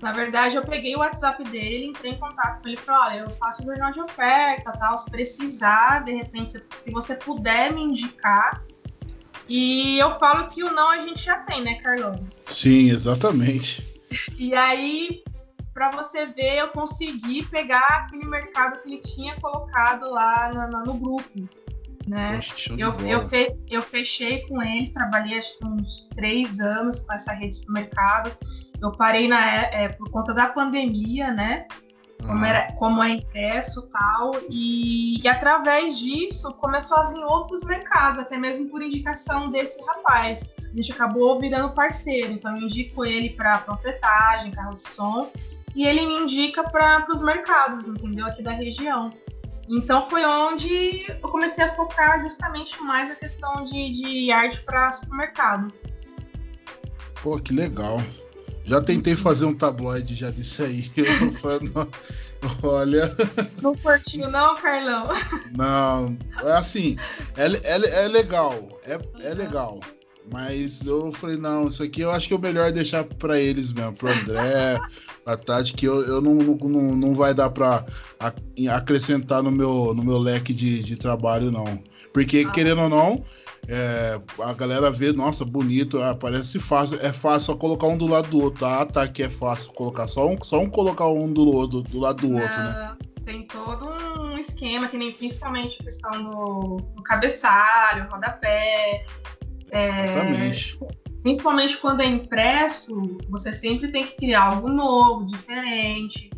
na 0.00 0.12
verdade, 0.12 0.56
eu 0.56 0.62
peguei 0.62 0.96
o 0.96 1.00
WhatsApp 1.00 1.44
dele, 1.44 1.86
entrei 1.86 2.12
em 2.12 2.18
contato 2.18 2.62
com 2.62 2.68
ele 2.68 2.76
e 2.76 2.80
falei, 2.80 3.20
olha, 3.20 3.24
eu 3.24 3.30
faço 3.30 3.62
jornal 3.62 3.90
de 3.92 4.00
oferta, 4.00 4.72
tal, 4.72 4.96
se 4.96 5.10
precisar, 5.10 6.04
de 6.04 6.12
repente, 6.12 6.52
se, 6.74 6.90
você 6.90 7.14
puder 7.14 7.72
me 7.72 7.82
indicar. 7.82 8.62
E 9.46 9.98
eu 9.98 10.18
falo 10.18 10.48
que 10.48 10.64
o 10.64 10.72
não 10.72 10.88
a 10.88 11.00
gente 11.00 11.22
já 11.22 11.38
tem, 11.40 11.62
né, 11.62 11.74
Carlão? 11.82 12.18
Sim, 12.46 12.88
exatamente. 12.88 13.86
E 14.38 14.54
aí, 14.54 15.22
para 15.74 15.90
você 15.90 16.26
ver, 16.26 16.58
eu 16.58 16.68
consegui 16.68 17.44
pegar 17.44 18.04
aquele 18.06 18.24
mercado 18.24 18.80
que 18.80 18.88
ele 18.88 19.00
tinha 19.00 19.38
colocado 19.40 20.08
lá 20.08 20.50
no, 20.52 20.84
no 20.84 20.94
grupo 20.94 21.48
né? 22.10 22.36
Poxa, 22.36 22.74
eu, 22.76 22.92
eu, 23.06 23.22
fe, 23.22 23.56
eu 23.68 23.82
fechei 23.82 24.46
com 24.46 24.60
eles, 24.62 24.90
trabalhei 24.90 25.38
acho 25.38 25.56
que 25.58 25.64
uns 25.64 26.08
três 26.14 26.58
anos 26.58 27.00
com 27.00 27.12
essa 27.12 27.32
rede 27.32 27.52
de 27.52 27.56
supermercado. 27.58 28.36
Eu 28.82 28.92
parei 28.92 29.28
na, 29.28 29.40
é, 29.40 29.88
por 29.88 30.10
conta 30.10 30.32
da 30.32 30.46
pandemia, 30.46 31.32
né? 31.32 31.66
Como, 32.26 32.44
era, 32.44 32.72
como 32.72 33.02
é 33.02 33.10
impresso 33.10 33.88
tal, 33.88 34.32
e, 34.50 35.22
e 35.22 35.28
através 35.28 35.98
disso 35.98 36.52
começou 36.54 36.98
a 36.98 37.06
vir 37.06 37.24
outros 37.24 37.64
mercados, 37.64 38.20
até 38.20 38.36
mesmo 38.36 38.68
por 38.68 38.82
indicação 38.82 39.50
desse 39.50 39.82
rapaz. 39.86 40.52
A 40.62 40.76
gente 40.76 40.92
acabou 40.92 41.40
virando 41.40 41.74
parceiro, 41.74 42.32
então 42.32 42.54
eu 42.56 42.64
indico 42.64 43.06
ele 43.06 43.30
para 43.30 43.58
panfletagem, 43.58 44.52
carro 44.52 44.76
de 44.76 44.82
som, 44.82 45.32
e 45.74 45.86
ele 45.86 46.04
me 46.04 46.18
indica 46.18 46.62
para 46.62 47.06
os 47.10 47.22
mercados, 47.22 47.88
entendeu? 47.88 48.26
Aqui 48.26 48.42
da 48.42 48.52
região. 48.52 49.10
Então 49.68 50.10
foi 50.10 50.24
onde 50.24 51.06
eu 51.08 51.28
comecei 51.28 51.62
a 51.62 51.74
focar 51.74 52.20
justamente 52.20 52.80
mais 52.82 53.12
a 53.12 53.14
questão 53.14 53.64
de, 53.64 53.90
de 53.92 54.32
arte 54.32 54.60
para 54.62 54.90
supermercado. 54.90 55.72
Pô, 57.22 57.38
que 57.38 57.52
legal. 57.52 58.02
Já 58.70 58.80
tentei 58.80 59.16
fazer 59.16 59.46
um 59.46 59.52
tabloide 59.52 60.14
já 60.14 60.30
disso 60.30 60.62
aí. 60.62 60.88
Eu 60.94 62.70
olha. 62.70 63.16
Não 63.60 63.74
curtiu, 63.74 64.30
não, 64.30 64.54
Carlão? 64.54 65.08
Não, 65.50 66.16
é 66.40 66.52
assim, 66.52 66.96
é, 67.36 67.46
é, 67.46 68.04
é 68.04 68.06
legal, 68.06 68.80
é, 68.84 69.26
é 69.26 69.34
legal. 69.34 69.80
Mas 70.32 70.86
eu 70.86 71.10
falei, 71.12 71.36
não, 71.36 71.66
isso 71.66 71.82
aqui 71.82 72.02
eu 72.02 72.10
acho 72.10 72.28
que 72.28 72.34
é 72.34 72.36
o 72.36 72.40
melhor 72.40 72.70
deixar 72.70 73.04
para 73.04 73.38
eles 73.38 73.72
mesmo, 73.72 73.94
pro 73.94 74.08
André, 74.08 74.78
a 75.26 75.36
Tati, 75.36 75.74
que 75.74 75.86
eu, 75.86 76.02
eu 76.02 76.20
não, 76.20 76.34
não, 76.34 76.96
não 76.96 77.14
vai 77.14 77.34
dar 77.34 77.50
para 77.50 77.84
acrescentar 78.72 79.42
no 79.42 79.50
meu, 79.50 79.92
no 79.92 80.04
meu 80.04 80.18
leque 80.18 80.54
de, 80.54 80.82
de 80.82 80.96
trabalho, 80.96 81.50
não. 81.50 81.82
Porque, 82.12 82.44
ah. 82.46 82.50
querendo 82.52 82.82
ou 82.82 82.88
não, 82.88 83.24
é, 83.68 84.20
a 84.40 84.52
galera 84.52 84.90
vê, 84.90 85.12
nossa, 85.12 85.44
bonito, 85.44 86.00
ah, 86.00 86.14
parece 86.14 86.58
fácil, 86.58 86.98
é 87.02 87.12
fácil 87.12 87.52
só 87.52 87.56
colocar 87.56 87.86
um 87.88 87.96
do 87.96 88.06
lado 88.06 88.28
do 88.28 88.40
outro. 88.40 88.66
Ah, 88.66 88.86
tá, 88.86 89.06
que 89.08 89.22
é 89.22 89.28
fácil 89.28 89.72
colocar, 89.72 90.06
só 90.08 90.28
um, 90.28 90.36
só 90.42 90.60
um 90.60 90.70
colocar 90.70 91.08
um 91.08 91.32
do, 91.32 91.46
outro, 91.46 91.82
do 91.82 91.98
lado 91.98 92.26
do 92.26 92.34
outro, 92.34 92.58
né? 92.58 92.96
Tem 93.24 93.46
todo 93.46 93.86
um 94.22 94.38
esquema, 94.38 94.88
que 94.88 94.96
nem 94.96 95.12
principalmente 95.12 95.78
a 95.80 95.84
questão 95.84 96.10
do, 96.22 96.76
do 96.96 97.02
cabeçalho, 97.02 98.08
rodapé. 98.10 99.04
É, 99.72 100.50
principalmente 101.22 101.76
quando 101.76 102.00
é 102.00 102.06
impresso, 102.06 103.18
você 103.28 103.52
sempre 103.52 103.90
tem 103.90 104.06
que 104.06 104.16
criar 104.16 104.52
algo 104.52 104.68
novo, 104.68 105.26
diferente. 105.26 106.30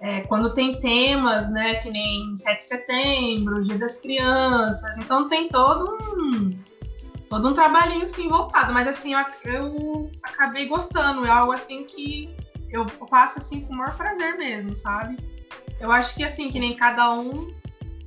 É, 0.00 0.22
quando 0.22 0.54
tem 0.54 0.80
temas, 0.80 1.50
né, 1.50 1.74
que 1.74 1.90
nem 1.90 2.34
7 2.34 2.56
de 2.56 2.64
setembro, 2.64 3.62
Dia 3.62 3.76
das 3.76 3.98
Crianças, 3.98 4.96
então 4.96 5.28
tem 5.28 5.48
todo 5.48 5.98
um 6.16 6.58
todo 7.28 7.48
um 7.48 7.54
trabalhinho 7.54 8.08
sim 8.08 8.28
voltado, 8.28 8.74
mas 8.74 8.88
assim 8.88 9.12
eu, 9.14 9.24
eu 9.44 10.10
acabei 10.22 10.66
gostando, 10.66 11.24
é 11.24 11.30
algo 11.30 11.52
assim 11.52 11.84
que 11.84 12.34
eu 12.70 12.86
faço 13.08 13.38
assim 13.38 13.60
com 13.60 13.72
o 13.72 13.76
maior 13.76 13.96
prazer 13.96 14.36
mesmo, 14.36 14.74
sabe? 14.74 15.16
Eu 15.78 15.92
acho 15.92 16.14
que 16.14 16.24
assim 16.24 16.50
que 16.50 16.58
nem 16.58 16.74
cada 16.74 17.12
um 17.12 17.48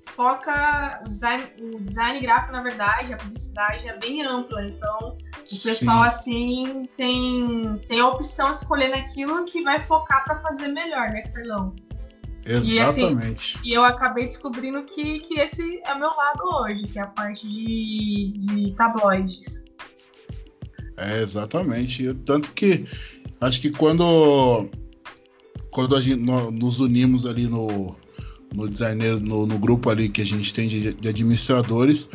foca 0.06 1.02
o 1.04 1.08
design, 1.08 1.44
o 1.60 1.80
design 1.80 2.20
gráfico, 2.20 2.54
na 2.54 2.62
verdade, 2.62 3.14
a 3.14 3.18
publicidade 3.18 3.88
é 3.88 3.98
bem 3.98 4.24
ampla. 4.24 4.66
Então, 4.66 5.18
o 5.52 5.60
pessoal, 5.60 6.04
Sim. 6.04 6.08
assim, 6.08 6.90
tem, 6.96 7.82
tem 7.88 8.00
a 8.00 8.08
opção 8.08 8.52
de 8.52 8.58
escolher 8.58 8.90
naquilo 8.90 9.46
que 9.46 9.64
vai 9.64 9.80
focar 9.82 10.24
para 10.24 10.40
fazer 10.42 10.68
melhor, 10.68 11.10
né, 11.10 11.22
Carlão? 11.24 11.74
Exatamente. 12.46 13.56
E, 13.56 13.60
assim, 13.60 13.70
e 13.70 13.74
eu 13.74 13.84
acabei 13.84 14.26
descobrindo 14.26 14.84
que, 14.84 15.20
que 15.20 15.40
esse 15.40 15.82
é 15.86 15.94
o 15.94 16.00
meu 16.00 16.10
lado 16.10 16.44
hoje, 16.62 16.84
que 16.84 17.00
é 17.00 17.02
a 17.02 17.08
parte 17.08 17.48
de, 17.48 18.34
de 18.38 18.76
tabloides. 18.76 19.64
É, 20.98 21.22
exatamente. 21.22 22.14
Tanto 22.26 22.52
que 22.52 22.86
acho 23.42 23.62
que 23.62 23.72
quando, 23.72 24.70
quando 25.72 25.96
a 25.96 26.02
gente, 26.02 26.18
nos 26.18 26.80
unimos 26.80 27.26
ali 27.26 27.48
no, 27.48 27.96
no 28.54 28.70
designer, 28.70 29.20
no, 29.20 29.46
no, 29.46 29.58
grupo 29.58 29.90
ali 29.90 30.10
que 30.10 30.22
a 30.22 30.26
gente 30.26 30.54
tem 30.54 30.68
de, 30.68 30.94
de 30.94 31.10
administradores. 31.10 32.10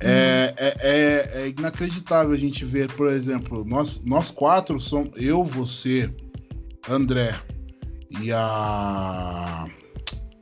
É, 0.00 0.54
é, 0.56 0.74
é, 0.80 1.42
é, 1.42 1.48
inacreditável 1.48 2.32
a 2.32 2.36
gente 2.36 2.64
ver, 2.64 2.90
por 2.92 3.08
exemplo, 3.08 3.64
nós, 3.64 4.02
nós 4.04 4.30
quatro 4.30 4.80
somos 4.80 5.10
eu, 5.16 5.44
você, 5.44 6.10
André 6.88 7.34
e 8.20 8.32
a. 8.32 9.66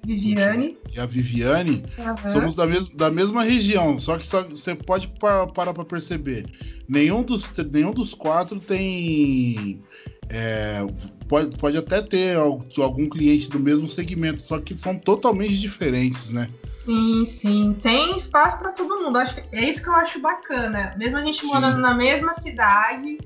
Viviane. 0.04 0.76
E 0.92 0.98
a 0.98 1.06
Viviane. 1.06 1.84
Uhum. 1.96 2.28
Somos 2.28 2.54
da, 2.54 2.66
mes 2.66 2.88
da 2.88 3.10
mesma 3.10 3.44
região, 3.44 3.98
só 3.98 4.18
que 4.18 4.26
você 4.26 4.74
pode 4.74 5.12
parar 5.18 5.72
para 5.72 5.84
perceber. 5.84 6.46
Nenhum 6.88 7.22
dos, 7.22 7.50
nenhum 7.72 7.92
dos 7.92 8.12
quatro 8.12 8.58
tem. 8.58 9.82
É, 10.28 10.84
pode, 11.32 11.56
pode 11.56 11.78
até 11.78 12.02
ter 12.02 12.36
algum 12.36 13.08
cliente 13.08 13.48
do 13.48 13.58
mesmo 13.58 13.88
segmento, 13.88 14.42
só 14.42 14.60
que 14.60 14.76
são 14.76 14.98
totalmente 14.98 15.58
diferentes, 15.58 16.30
né? 16.30 16.46
Sim, 16.84 17.24
sim. 17.24 17.74
Tem 17.80 18.14
espaço 18.14 18.58
para 18.58 18.70
todo 18.70 19.02
mundo. 19.02 19.16
Acho 19.16 19.40
é 19.50 19.64
isso 19.64 19.82
que 19.82 19.88
eu 19.88 19.94
acho 19.94 20.20
bacana. 20.20 20.94
Mesmo 20.98 21.16
a 21.16 21.22
gente 21.22 21.40
sim. 21.40 21.46
morando 21.46 21.78
na 21.78 21.94
mesma 21.94 22.34
cidade, 22.34 23.16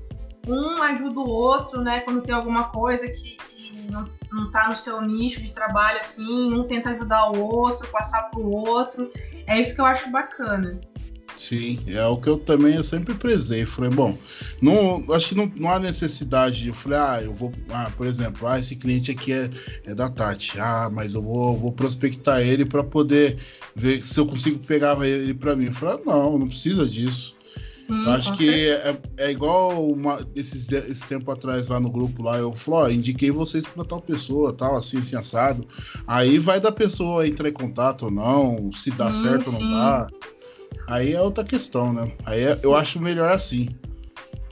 um 0.47 0.81
ajuda 0.83 1.19
o 1.19 1.27
outro, 1.27 1.81
né? 1.81 1.99
Quando 1.99 2.21
tem 2.21 2.33
alguma 2.33 2.69
coisa 2.69 3.09
que, 3.09 3.35
que 3.35 3.91
não, 3.91 4.07
não 4.31 4.51
tá 4.51 4.69
no 4.69 4.77
seu 4.77 5.01
nicho 5.01 5.41
de 5.41 5.49
trabalho, 5.49 5.99
assim, 5.99 6.53
um 6.53 6.63
tenta 6.63 6.91
ajudar 6.91 7.29
o 7.31 7.41
outro, 7.41 7.89
passar 7.89 8.31
pro 8.31 8.41
outro. 8.41 9.11
É 9.45 9.59
isso 9.59 9.75
que 9.75 9.81
eu 9.81 9.85
acho 9.85 10.09
bacana. 10.09 10.79
Sim, 11.37 11.79
é 11.87 12.03
o 12.05 12.17
que 12.17 12.27
eu 12.27 12.39
também 12.39 12.75
eu 12.75 12.83
sempre 12.83 13.13
prezei. 13.13 13.63
Falei, 13.63 13.91
bom, 13.91 14.17
não, 14.59 15.05
acho 15.13 15.29
que 15.29 15.35
não, 15.35 15.51
não 15.55 15.69
há 15.69 15.79
necessidade. 15.79 16.67
Eu 16.67 16.73
falei, 16.73 16.97
ah, 16.97 17.21
eu 17.23 17.33
vou, 17.33 17.53
ah, 17.69 17.91
por 17.95 18.07
exemplo, 18.07 18.47
ah, 18.47 18.59
esse 18.59 18.75
cliente 18.75 19.11
aqui 19.11 19.31
é, 19.31 19.49
é 19.85 19.93
da 19.93 20.09
Tati. 20.09 20.59
Ah, 20.59 20.89
mas 20.91 21.13
eu 21.13 21.21
vou, 21.21 21.55
vou 21.55 21.71
prospectar 21.71 22.41
ele 22.41 22.65
para 22.65 22.83
poder 22.83 23.37
ver 23.75 24.03
se 24.03 24.19
eu 24.19 24.25
consigo 24.25 24.57
pegar 24.59 24.99
ele 25.05 25.33
para 25.35 25.55
mim. 25.55 25.65
Eu 25.65 25.73
falei, 25.73 25.95
ah, 25.95 26.01
não, 26.05 26.39
não 26.39 26.47
precisa 26.47 26.87
disso. 26.87 27.37
Hum, 27.87 28.03
eu 28.03 28.11
acho 28.11 28.35
que 28.35 28.69
é, 28.69 28.97
é, 29.17 29.31
igual 29.31 29.89
uma, 29.89 30.19
esses, 30.35 30.69
esse 30.71 31.07
tempo 31.07 31.31
atrás 31.31 31.67
lá 31.67 31.79
no 31.79 31.89
grupo 31.89 32.23
lá, 32.23 32.37
eu 32.37 32.51
falei, 32.53 32.95
ó, 32.95 32.97
indiquei 32.97 33.29
vocês 33.29 33.65
para 33.65 33.85
tal 33.85 34.01
pessoa, 34.01 34.51
tal, 34.51 34.75
assim, 34.75 34.97
assim, 34.97 35.15
assado. 35.15 35.65
Aí 36.07 36.39
vai 36.39 36.59
da 36.59 36.71
pessoa 36.71 37.27
entrar 37.27 37.47
em 37.47 37.53
contato 37.53 38.05
ou 38.05 38.11
não, 38.11 38.71
se 38.73 38.89
dá 38.89 39.07
hum, 39.07 39.13
certo 39.13 39.51
ou 39.51 39.61
não 39.61 39.69
dá. 39.69 40.09
Aí 40.87 41.13
é 41.13 41.21
outra 41.21 41.43
questão, 41.43 41.91
né? 41.91 42.11
Aí 42.25 42.43
é, 42.43 42.59
eu 42.63 42.75
acho 42.75 42.99
melhor 42.99 43.31
assim. 43.31 43.69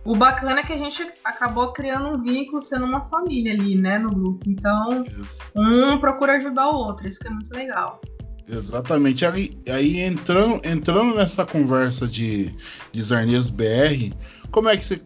O 0.04 0.16
bacana 0.16 0.60
é 0.60 0.64
que 0.64 0.74
a 0.74 0.78
gente 0.78 1.04
acabou 1.24 1.74
criando 1.74 2.10
um 2.10 2.22
vínculo, 2.22 2.62
sendo 2.62 2.86
uma 2.86 3.10
família 3.10 3.54
ali, 3.54 3.76
né, 3.76 3.98
no 3.98 4.10
grupo. 4.10 4.48
Então, 4.48 5.04
isso. 5.04 5.52
um 5.56 5.98
procura 5.98 6.34
ajudar 6.34 6.70
o 6.70 6.76
outro, 6.76 7.08
isso 7.08 7.20
que 7.20 7.28
é 7.28 7.32
muito 7.32 7.52
legal. 7.52 8.00
Exatamente. 8.48 9.26
Aí, 9.26 9.58
aí 9.68 10.00
entrando, 10.02 10.62
entrando 10.64 11.16
nessa 11.16 11.44
conversa 11.44 12.08
de, 12.08 12.56
de 12.92 13.02
Zarneiros 13.02 13.50
BR, 13.50 14.14
como 14.52 14.70
é, 14.70 14.78
que 14.78 14.84
você, 14.84 15.02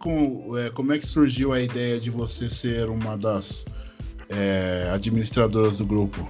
é, 0.58 0.70
como 0.70 0.92
é 0.92 0.98
que 0.98 1.06
surgiu 1.06 1.52
a 1.52 1.60
ideia 1.60 1.98
de 1.98 2.10
você 2.10 2.50
ser 2.50 2.90
uma 2.90 3.16
das 3.16 3.64
é, 4.28 4.90
administradoras 4.92 5.78
do 5.78 5.86
grupo? 5.86 6.28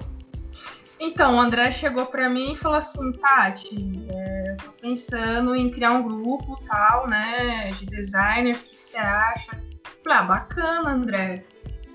Então, 0.97 1.35
o 1.35 1.39
André 1.39 1.71
chegou 1.71 2.05
para 2.05 2.29
mim 2.29 2.53
e 2.53 2.55
falou 2.55 2.77
assim, 2.77 3.11
Tati, 3.13 4.05
é, 4.07 4.40
tô 4.57 4.71
pensando 4.81 5.55
em 5.55 5.69
criar 5.69 5.91
um 5.91 6.03
grupo 6.03 6.61
tal, 6.65 7.07
né, 7.07 7.71
de 7.71 7.85
designers, 7.85 8.61
o 8.61 8.65
que, 8.65 8.83
você 8.83 8.97
acha? 8.97 9.51
Eu 9.53 10.03
falei, 10.03 10.19
ah, 10.19 10.23
bacana, 10.23 10.89
André. 10.91 11.45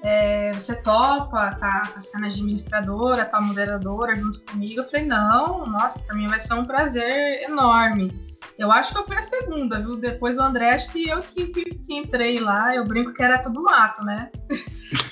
É, 0.03 0.53
você 0.53 0.77
topa, 0.83 1.53
tá, 1.53 1.90
tá 1.92 2.01
sendo 2.01 2.27
administradora, 2.27 3.25
tá 3.25 3.40
moderadora 3.40 4.14
junto 4.14 4.40
comigo? 4.42 4.81
Eu 4.81 4.85
falei, 4.85 5.05
não, 5.05 5.66
nossa, 5.66 5.99
para 6.01 6.14
mim 6.14 6.29
vai 6.29 6.38
ser 6.38 6.55
um 6.55 6.64
prazer 6.64 7.42
enorme. 7.42 8.16
Eu 8.57 8.71
acho 8.71 8.92
que 8.92 8.99
eu 8.99 9.05
fui 9.05 9.16
a 9.16 9.23
segunda, 9.23 9.81
viu? 9.81 9.97
Depois 9.97 10.37
do 10.37 10.42
André, 10.42 10.71
acho 10.71 10.90
que 10.90 11.09
eu 11.09 11.21
que, 11.21 11.49
que, 11.49 11.64
que 11.64 11.95
entrei 11.95 12.38
lá, 12.38 12.75
eu 12.75 12.85
brinco 12.85 13.12
que 13.12 13.23
era 13.23 13.38
tudo 13.38 13.62
mato, 13.62 14.05
né? 14.05 14.31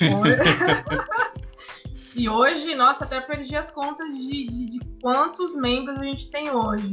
E 2.17 2.29
hoje, 2.29 2.77
nossa, 2.77 3.05
até 3.05 3.21
perdi 3.21 3.57
as 3.57 3.71
contas 3.71 4.17
de, 4.17 4.47
de, 4.47 4.71
de 4.71 4.81
quantos 5.03 5.55
membros 5.55 5.99
a 5.99 6.05
gente 6.05 6.31
tem 6.31 6.49
hoje. 6.51 6.93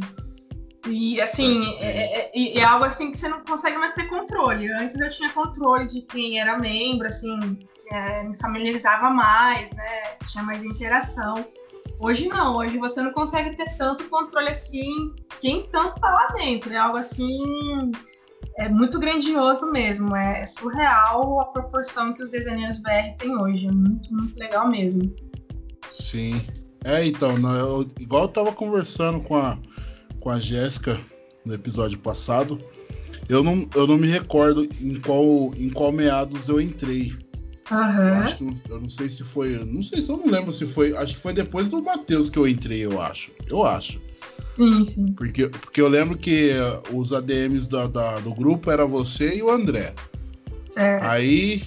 E 0.87 1.21
assim, 1.21 1.75
é, 1.79 2.31
é, 2.33 2.57
é, 2.57 2.63
algo 2.63 2.85
assim 2.85 3.11
que 3.11 3.17
você 3.17 3.27
não 3.27 3.41
consegue 3.41 3.77
mais 3.77 3.93
ter 3.93 4.07
controle. 4.07 4.71
Antes 4.73 4.99
eu 4.99 5.09
tinha 5.09 5.29
controle 5.29 5.87
de 5.87 6.01
quem 6.01 6.39
era 6.39 6.57
membro, 6.57 7.07
assim, 7.07 7.59
é, 7.91 8.23
me 8.23 8.37
familiarizava 8.37 9.09
mais, 9.09 9.71
né? 9.73 10.17
Tinha 10.27 10.43
mais 10.43 10.63
interação. 10.63 11.45
Hoje 11.99 12.27
não, 12.27 12.57
hoje 12.57 12.79
você 12.79 13.01
não 13.01 13.11
consegue 13.11 13.55
ter 13.55 13.77
tanto 13.77 14.09
controle 14.09 14.49
assim, 14.49 15.13
quem 15.39 15.67
tanto 15.71 15.99
tá 15.99 16.09
lá 16.09 16.27
dentro. 16.35 16.73
É 16.73 16.77
algo 16.77 16.97
assim 16.97 17.91
é 18.57 18.67
muito 18.67 18.99
grandioso 18.99 19.71
mesmo. 19.71 20.15
É, 20.15 20.45
surreal 20.45 21.41
a 21.41 21.45
proporção 21.45 22.13
que 22.13 22.23
os 22.23 22.29
desenhos 22.31 22.79
BR 22.79 23.15
têm 23.17 23.35
hoje. 23.35 23.67
É 23.67 23.71
muito, 23.71 24.13
muito 24.13 24.37
legal 24.37 24.67
mesmo. 24.67 25.13
Sim. 25.91 26.41
É, 26.83 27.05
então, 27.05 27.37
eu, 27.55 27.87
igual 27.99 28.23
eu 28.23 28.27
tava 28.27 28.51
conversando 28.51 29.21
com 29.21 29.35
a, 29.35 29.57
com 30.21 30.29
a 30.29 30.39
Jéssica 30.39 30.97
no 31.43 31.53
episódio 31.53 31.99
passado, 31.99 32.61
eu 33.27 33.43
não, 33.43 33.67
eu 33.75 33.85
não 33.85 33.97
me 33.97 34.07
recordo 34.07 34.63
em 34.79 34.95
qual, 34.99 35.53
em 35.57 35.69
qual 35.69 35.91
meados 35.91 36.47
eu 36.47 36.61
entrei. 36.61 37.13
Uhum. 37.71 38.49
Eu, 38.49 38.75
eu 38.75 38.81
não 38.81 38.89
sei 38.89 39.09
se 39.09 39.23
foi. 39.23 39.57
Não 39.65 39.81
sei 39.81 40.01
se 40.01 40.09
eu 40.09 40.17
não 40.17 40.27
lembro 40.27 40.53
se 40.53 40.65
foi. 40.67 40.95
Acho 40.95 41.15
que 41.15 41.21
foi 41.21 41.33
depois 41.33 41.69
do 41.69 41.81
Matheus 41.81 42.29
que 42.29 42.37
eu 42.37 42.47
entrei, 42.47 42.85
eu 42.85 43.01
acho. 43.01 43.31
Eu 43.47 43.63
acho. 43.63 44.01
Sim, 44.57 44.83
sim. 44.83 45.13
Porque, 45.13 45.47
porque 45.47 45.81
eu 45.81 45.87
lembro 45.87 46.17
que 46.17 46.51
os 46.91 47.13
ADMs 47.13 47.69
da, 47.69 47.87
da, 47.87 48.19
do 48.19 48.33
grupo 48.35 48.69
era 48.69 48.85
você 48.85 49.37
e 49.37 49.41
o 49.41 49.49
André. 49.49 49.93
É. 50.75 50.99
Aí. 51.01 51.63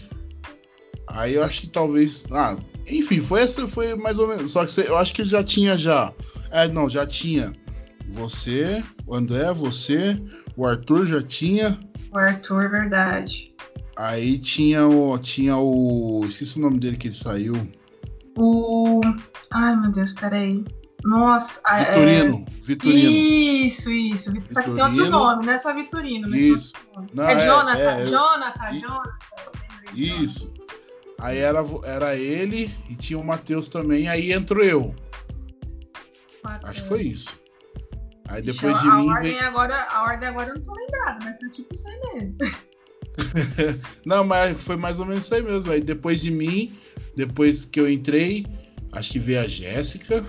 Aí 1.08 1.34
eu 1.34 1.42
acho 1.42 1.62
que 1.62 1.68
talvez. 1.68 2.26
Ah, 2.30 2.56
enfim, 2.86 3.20
foi 3.20 3.40
essa, 3.40 3.66
foi 3.66 3.94
mais 3.94 4.18
ou 4.18 4.28
menos. 4.28 4.50
Só 4.50 4.64
que 4.64 4.72
você, 4.72 4.86
eu 4.86 4.98
acho 4.98 5.14
que 5.14 5.24
já 5.24 5.42
tinha 5.42 5.78
já. 5.78 6.12
É, 6.50 6.68
não, 6.68 6.90
já 6.90 7.06
tinha. 7.06 7.54
Você, 8.14 8.82
o 9.06 9.14
André, 9.14 9.52
você, 9.52 10.20
o 10.56 10.66
Arthur 10.66 11.06
já 11.06 11.20
tinha. 11.20 11.78
O 12.12 12.18
Arthur, 12.18 12.70
verdade. 12.70 13.52
Aí 13.96 14.38
tinha 14.38 14.86
o. 14.86 15.18
Tinha 15.18 15.56
o. 15.56 16.24
Esqueci 16.24 16.58
o 16.58 16.62
nome 16.62 16.78
dele 16.78 16.96
que 16.96 17.08
ele 17.08 17.16
saiu. 17.16 17.54
O. 18.36 19.00
Ai, 19.52 19.76
meu 19.76 19.90
Deus, 19.90 20.12
peraí. 20.12 20.64
Nossa, 21.04 21.60
Vitorino, 21.76 22.46
é... 22.48 22.50
Vitorino. 22.62 23.10
Isso, 23.10 23.90
isso. 23.90 24.32
Vitorino. 24.32 24.54
Só 24.54 24.62
que 24.62 24.70
tem 24.74 24.82
outro 24.82 25.10
nome, 25.10 25.46
não 25.46 25.52
é 25.52 25.58
só 25.58 25.74
Vitorino. 25.74 26.28
Né? 26.28 26.38
Isso. 26.38 26.72
Não, 27.12 27.28
é, 27.28 27.34
é 27.34 27.46
Jonathan, 27.46 27.80
é, 27.80 28.06
Jonathan, 28.06 28.70
eu... 28.72 28.80
Jonathan. 28.80 29.18
Isso. 29.94 30.54
Aí 31.20 31.38
era, 31.38 31.62
era 31.84 32.16
ele 32.16 32.74
e 32.88 32.96
tinha 32.96 33.18
o 33.18 33.24
Matheus 33.24 33.68
também, 33.68 34.08
aí 34.08 34.32
entrou 34.32 34.64
eu. 34.64 34.94
Mateus. 36.42 36.70
Acho 36.70 36.82
que 36.82 36.88
foi 36.88 37.02
isso. 37.02 37.43
Aí 38.28 38.42
depois 38.42 38.80
de 38.80 38.88
a 38.88 38.96
mim. 38.96 39.08
Ordem 39.08 39.32
veio... 39.32 39.46
agora, 39.46 39.86
a 39.90 40.02
ordem 40.02 40.28
agora 40.28 40.50
eu 40.50 40.54
não 40.54 40.62
tô 40.62 40.74
lembrado, 40.74 41.24
mas 41.24 41.36
foi 41.38 41.50
tipo 41.50 41.74
isso 41.74 41.88
aí 41.88 42.00
mesmo. 42.14 42.36
não, 44.04 44.24
mas 44.24 44.60
foi 44.62 44.76
mais 44.76 44.98
ou 44.98 45.06
menos 45.06 45.24
isso 45.24 45.34
aí 45.34 45.42
mesmo. 45.42 45.70
Aí 45.70 45.80
depois 45.80 46.20
de 46.20 46.30
mim, 46.30 46.78
depois 47.16 47.64
que 47.64 47.80
eu 47.80 47.90
entrei, 47.90 48.46
acho 48.92 49.12
que 49.12 49.18
veio 49.18 49.40
a 49.40 49.44
Jéssica. 49.44 50.24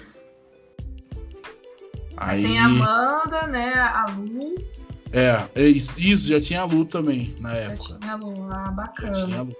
Aí... 2.17 2.43
Tem 2.43 2.59
a 2.59 2.65
Amanda, 2.65 3.47
né? 3.47 3.73
A 3.73 4.05
Lu. 4.17 4.55
É, 5.11 5.49
é 5.55 5.67
isso, 5.67 5.99
isso, 5.99 6.27
já 6.27 6.41
tinha 6.41 6.61
a 6.61 6.65
Lu 6.65 6.85
também 6.85 7.35
na 7.39 7.53
época. 7.53 7.89
Já 7.93 7.99
tinha 7.99 8.13
a 8.13 8.15
Lu, 8.15 8.51
ah, 8.51 8.71
bacana. 8.71 9.15
Já 9.15 9.25
tinha 9.25 9.39
a 9.39 9.41
Lu. 9.43 9.55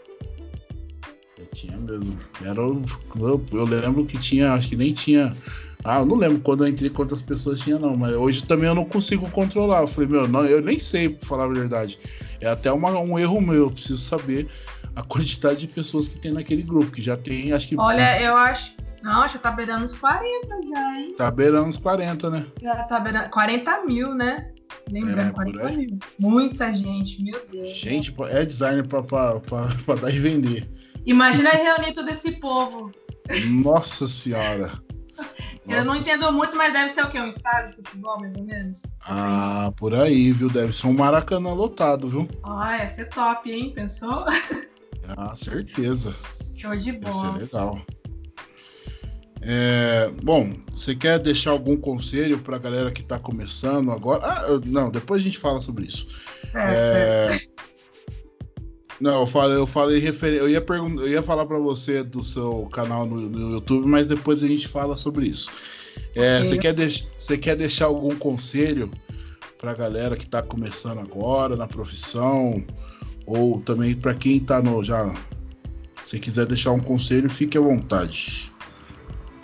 Já 1.38 1.46
tinha 1.54 1.78
mesmo. 1.78 2.18
Era 2.44 2.62
o, 2.62 2.84
eu 3.52 3.66
lembro 3.66 4.06
que 4.06 4.18
tinha, 4.18 4.54
acho 4.54 4.70
que 4.70 4.76
nem 4.76 4.94
tinha. 4.94 5.36
Ah, 5.86 6.00
eu 6.00 6.06
não 6.06 6.16
lembro 6.16 6.40
quando 6.40 6.66
eu 6.66 6.68
entrei 6.68 6.90
quantas 6.90 7.22
pessoas 7.22 7.62
tinha, 7.62 7.78
não, 7.78 7.96
mas 7.96 8.14
hoje 8.14 8.44
também 8.44 8.68
eu 8.68 8.76
não 8.76 8.86
consigo 8.86 9.30
controlar. 9.30 9.82
Eu 9.82 9.88
falei, 9.88 10.10
meu, 10.10 10.28
não, 10.28 10.44
eu 10.44 10.62
nem 10.62 10.80
sei, 10.80 11.10
pra 11.10 11.28
falar 11.28 11.44
a 11.46 11.48
verdade. 11.48 12.00
É 12.42 12.48
até 12.48 12.72
uma, 12.72 12.90
um 13.00 13.20
erro 13.20 13.40
meu, 13.40 13.54
eu 13.54 13.72
preciso 13.72 14.00
saber 14.00 14.48
a 14.96 15.04
quantidade 15.04 15.60
de 15.60 15.68
pessoas 15.68 16.08
que 16.08 16.18
tem 16.18 16.32
naquele 16.32 16.64
grupo, 16.64 16.92
que 16.92 17.02
já 17.02 17.16
tem, 17.16 17.54
acho 17.54 17.70
que. 17.70 17.80
Olha, 17.80 18.20
eu 18.20 18.36
acho 18.36 18.74
não, 19.06 19.28
já 19.28 19.38
tá 19.38 19.52
beirando 19.52 19.86
os 19.86 19.94
40 19.94 20.48
já, 20.68 21.00
hein? 21.00 21.14
Tá 21.16 21.30
beirando 21.30 21.70
os 21.70 21.78
40, 21.78 22.28
né? 22.28 22.48
Já 22.60 22.84
tá 22.86 23.00
beirando. 23.00 23.30
40 23.30 23.86
mil, 23.86 24.16
né? 24.16 24.52
Lembrando, 24.90 25.30
é, 25.30 25.32
40 25.32 25.72
mil. 25.74 26.00
Muita 26.18 26.74
gente, 26.74 27.22
meu 27.22 27.40
Deus. 27.52 27.70
Gente, 27.70 28.16
é 28.32 28.44
designer 28.44 28.88
pra, 28.88 29.04
pra, 29.04 29.40
pra, 29.42 29.68
pra 29.86 29.94
dar 29.94 30.12
e 30.12 30.18
vender. 30.18 30.68
Imagina 31.06 31.52
reunir 31.52 31.94
todo 31.94 32.10
esse 32.10 32.32
povo. 32.40 32.92
Nossa 33.48 34.08
senhora. 34.08 34.72
Eu 35.68 35.84
não 35.84 35.96
entendo 35.96 36.32
muito, 36.32 36.56
mas 36.56 36.72
deve 36.72 36.94
ser 36.94 37.04
o 37.04 37.10
quê? 37.10 37.20
Um 37.20 37.28
estádio 37.28 37.70
de 37.72 37.76
futebol, 37.78 38.20
mais 38.20 38.36
ou 38.36 38.44
menos? 38.44 38.82
Ah, 39.02 39.74
por 39.76 39.96
aí, 39.96 40.32
viu? 40.32 40.50
Deve 40.50 40.74
ser 40.74 40.88
um 40.88 40.94
Maracanã 40.94 41.54
lotado, 41.54 42.08
viu? 42.08 42.30
Ah, 42.44 42.78
ia 42.78 42.88
ser 42.88 43.10
top, 43.10 43.52
hein? 43.52 43.74
Pensou? 43.74 44.26
Ah, 45.08 45.36
certeza. 45.36 46.16
Show 46.58 46.76
de 46.76 46.94
bola. 46.94 47.14
Ia 47.14 47.34
ser 47.34 47.40
legal. 47.40 47.82
É, 49.48 50.10
bom, 50.24 50.52
você 50.72 50.96
quer 50.96 51.20
deixar 51.20 51.52
algum 51.52 51.78
conselho 51.78 52.40
para 52.40 52.56
a 52.56 52.60
galera 52.60 52.92
que 52.92 53.02
está 53.02 53.20
começando 53.20 53.92
agora? 53.92 54.26
Ah, 54.26 54.60
não, 54.66 54.90
depois 54.90 55.22
a 55.22 55.24
gente 55.24 55.38
fala 55.38 55.62
sobre 55.62 55.86
isso. 55.86 56.08
É, 56.56 57.38
é, 57.38 57.40
Não, 59.00 59.22
eu 59.22 59.28
falei, 59.28 59.58
eu 59.58 59.68
falei 59.68 60.00
refer... 60.00 60.34
eu 60.34 60.50
ia 60.50 60.62
pergun... 60.62 61.00
eu 61.00 61.10
ia 61.10 61.22
falar 61.22 61.46
para 61.46 61.60
você 61.60 62.04
do 62.04 62.24
seu 62.24 62.68
canal 62.72 63.06
no, 63.06 63.30
no, 63.30 63.52
YouTube, 63.54 63.88
mas 63.88 64.08
depois 64.08 64.42
a 64.42 64.48
gente 64.48 64.68
fala 64.68 64.96
sobre 64.96 65.26
isso. 65.28 65.52
É, 66.16 66.40
okay. 66.40 66.50
Você 66.50 66.58
quer, 66.58 66.76
você 67.18 67.38
quer 67.38 67.56
deixar 67.56 67.86
algum 67.86 68.16
conselho 68.16 68.90
para 69.58 69.72
a 69.72 69.74
galera 69.74 70.16
que 70.16 70.24
está 70.24 70.42
começando 70.42 71.00
agora 71.00 71.56
na 71.56 71.68
profissão 71.68 72.66
ou 73.26 73.60
também 73.62 73.96
para 73.96 74.14
quem 74.14 74.38
está 74.38 74.62
no 74.62 74.84
já 74.84 75.14
se 76.06 76.20
quiser 76.20 76.46
deixar 76.46 76.72
um 76.72 76.80
conselho, 76.80 77.30
fique 77.30 77.58
à 77.58 77.62
vontade. 77.62 78.54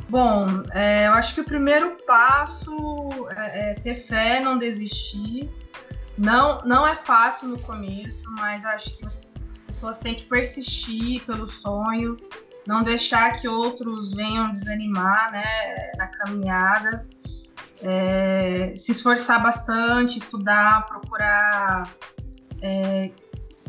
Bom, 0.07 0.45
é, 0.71 1.07
eu 1.07 1.13
acho 1.13 1.33
que 1.33 1.41
o 1.41 1.43
primeiro 1.43 1.97
passo 2.05 2.69
é, 3.35 3.71
é 3.71 3.73
ter 3.73 3.95
fé, 3.95 4.39
não 4.39 4.57
desistir. 4.57 5.49
Não, 6.17 6.59
não 6.59 6.85
é 6.85 6.95
fácil 6.95 7.47
no 7.47 7.59
começo, 7.59 8.29
mas 8.31 8.63
acho 8.63 8.95
que 8.95 9.05
as 9.05 9.19
pessoas 9.81 9.97
têm 9.97 10.13
que 10.13 10.25
persistir 10.25 11.25
pelo 11.25 11.49
sonho, 11.49 12.15
não 12.67 12.83
deixar 12.83 13.41
que 13.41 13.47
outros 13.47 14.13
venham 14.13 14.51
desanimar 14.51 15.31
né, 15.31 15.91
na 15.97 16.05
caminhada, 16.05 17.07
é, 17.81 18.75
se 18.77 18.91
esforçar 18.91 19.41
bastante, 19.41 20.19
estudar, 20.19 20.85
procurar 20.85 21.91
é, 22.61 23.09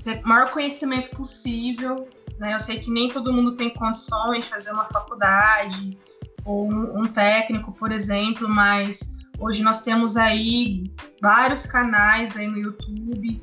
ter 0.04 0.22
o 0.22 0.28
maior 0.28 0.50
conhecimento 0.50 1.08
possível. 1.16 2.06
Né? 2.38 2.52
Eu 2.52 2.60
sei 2.60 2.78
que 2.78 2.90
nem 2.90 3.08
todo 3.08 3.32
mundo 3.32 3.54
tem 3.54 3.70
condições 3.70 4.44
de 4.44 4.50
fazer 4.50 4.70
uma 4.70 4.84
faculdade 4.84 5.98
ou 6.44 6.70
um, 6.70 7.00
um 7.00 7.04
técnico, 7.06 7.72
por 7.72 7.90
exemplo, 7.90 8.46
mas 8.46 9.00
Hoje 9.42 9.60
nós 9.60 9.80
temos 9.80 10.16
aí 10.16 10.84
vários 11.20 11.66
canais 11.66 12.36
aí 12.36 12.46
no 12.46 12.58
YouTube, 12.58 13.42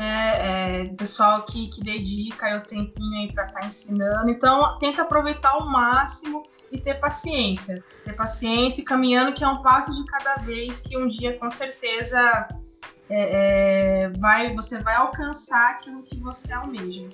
é, 0.00 0.82
é, 0.82 0.84
pessoal 0.94 1.42
que, 1.42 1.66
que 1.68 1.82
dedica 1.82 2.56
o 2.56 2.60
tempinho 2.60 3.20
aí 3.20 3.32
para 3.32 3.46
estar 3.46 3.60
tá 3.60 3.66
ensinando. 3.66 4.30
Então, 4.30 4.78
tenta 4.78 5.02
aproveitar 5.02 5.50
ao 5.50 5.68
máximo 5.68 6.44
e 6.70 6.78
ter 6.78 7.00
paciência. 7.00 7.82
Ter 8.04 8.12
paciência 8.14 8.80
e 8.80 8.84
caminhando, 8.84 9.32
que 9.32 9.42
é 9.42 9.48
um 9.48 9.60
passo 9.60 9.92
de 9.92 10.04
cada 10.06 10.36
vez, 10.36 10.80
que 10.80 10.96
um 10.96 11.08
dia 11.08 11.36
com 11.38 11.50
certeza 11.50 12.46
é, 13.10 14.04
é 14.04 14.08
vai, 14.20 14.54
você 14.54 14.78
vai 14.78 14.94
alcançar 14.94 15.72
aquilo 15.72 16.04
que 16.04 16.16
você 16.20 16.52
almeja. 16.52 17.08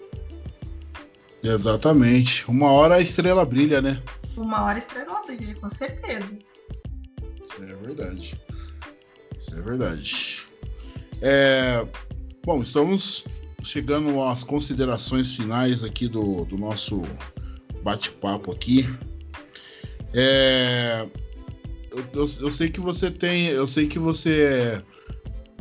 Exatamente. 1.43 2.51
Uma 2.51 2.71
hora 2.71 2.97
a 2.97 3.01
estrela 3.01 3.47
brilha, 3.47 3.81
né? 3.81 4.03
Uma 4.37 4.63
hora 4.63 4.75
a 4.75 4.79
estrela 4.79 5.23
brilha, 5.27 5.55
com 5.59 5.71
certeza. 5.71 6.39
Isso 7.43 7.63
é 7.63 7.75
verdade. 7.77 8.41
Isso 9.39 9.59
é 9.59 9.63
verdade. 9.63 10.47
É, 11.23 11.87
bom, 12.45 12.61
estamos 12.61 13.25
chegando 13.63 14.23
às 14.23 14.45
considerações 14.45 15.35
finais 15.35 15.83
aqui 15.83 16.09
do, 16.09 16.45
do 16.45 16.59
nosso 16.59 17.03
bate-papo 17.83 18.53
aqui. 18.53 18.87
É, 20.13 21.09
eu, 21.91 21.99
eu, 22.13 22.21
eu, 22.21 22.51
sei 22.51 22.71
que 22.71 22.81
você 22.81 23.11
tem, 23.11 23.47
eu 23.47 23.67
sei 23.67 23.87
que 23.87 23.99
você 23.99 24.83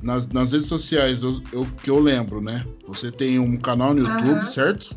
nas, 0.02 0.28
nas 0.28 0.52
redes 0.52 0.68
sociais, 0.68 1.24
eu, 1.24 1.42
eu, 1.54 1.66
que 1.82 1.90
eu 1.90 2.00
lembro, 2.00 2.42
né? 2.42 2.66
Você 2.88 3.10
tem 3.10 3.40
um 3.40 3.58
canal 3.58 3.94
no 3.94 4.02
YouTube, 4.02 4.40
uhum. 4.40 4.46
certo? 4.46 4.96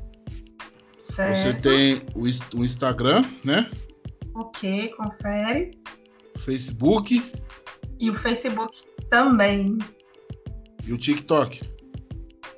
Certo. 0.98 1.36
Você 1.36 1.52
tem 1.54 2.02
o, 2.14 2.24
o 2.58 2.64
Instagram, 2.64 3.24
né? 3.44 3.70
Ok, 4.34 4.92
confere. 4.96 5.70
Facebook. 6.36 7.22
E 8.00 8.10
o 8.10 8.14
Facebook 8.14 8.82
também. 9.08 9.78
E 10.84 10.92
o 10.92 10.98
TikTok. 10.98 11.75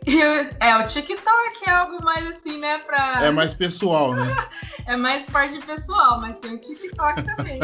É, 0.61 0.77
o 0.77 0.87
TikTok 0.87 1.68
é 1.68 1.71
algo 1.71 2.03
mais 2.03 2.29
assim, 2.29 2.59
né? 2.59 2.79
Pra... 2.79 3.25
É 3.25 3.31
mais 3.31 3.55
pessoal, 3.55 4.14
né? 4.14 4.25
é 4.87 4.97
mais 4.97 5.27
parte 5.27 5.59
pessoal, 5.64 6.21
mas 6.21 6.37
tem 6.38 6.55
o 6.55 6.59
TikTok 6.59 7.23
também. 7.23 7.61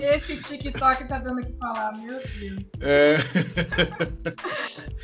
Esse 0.00 0.36
TikTok 0.42 1.08
tá 1.08 1.18
dando 1.18 1.44
que 1.44 1.52
falar, 1.58 1.96
meu 1.98 2.20
Deus. 2.38 2.64
É. 2.80 3.16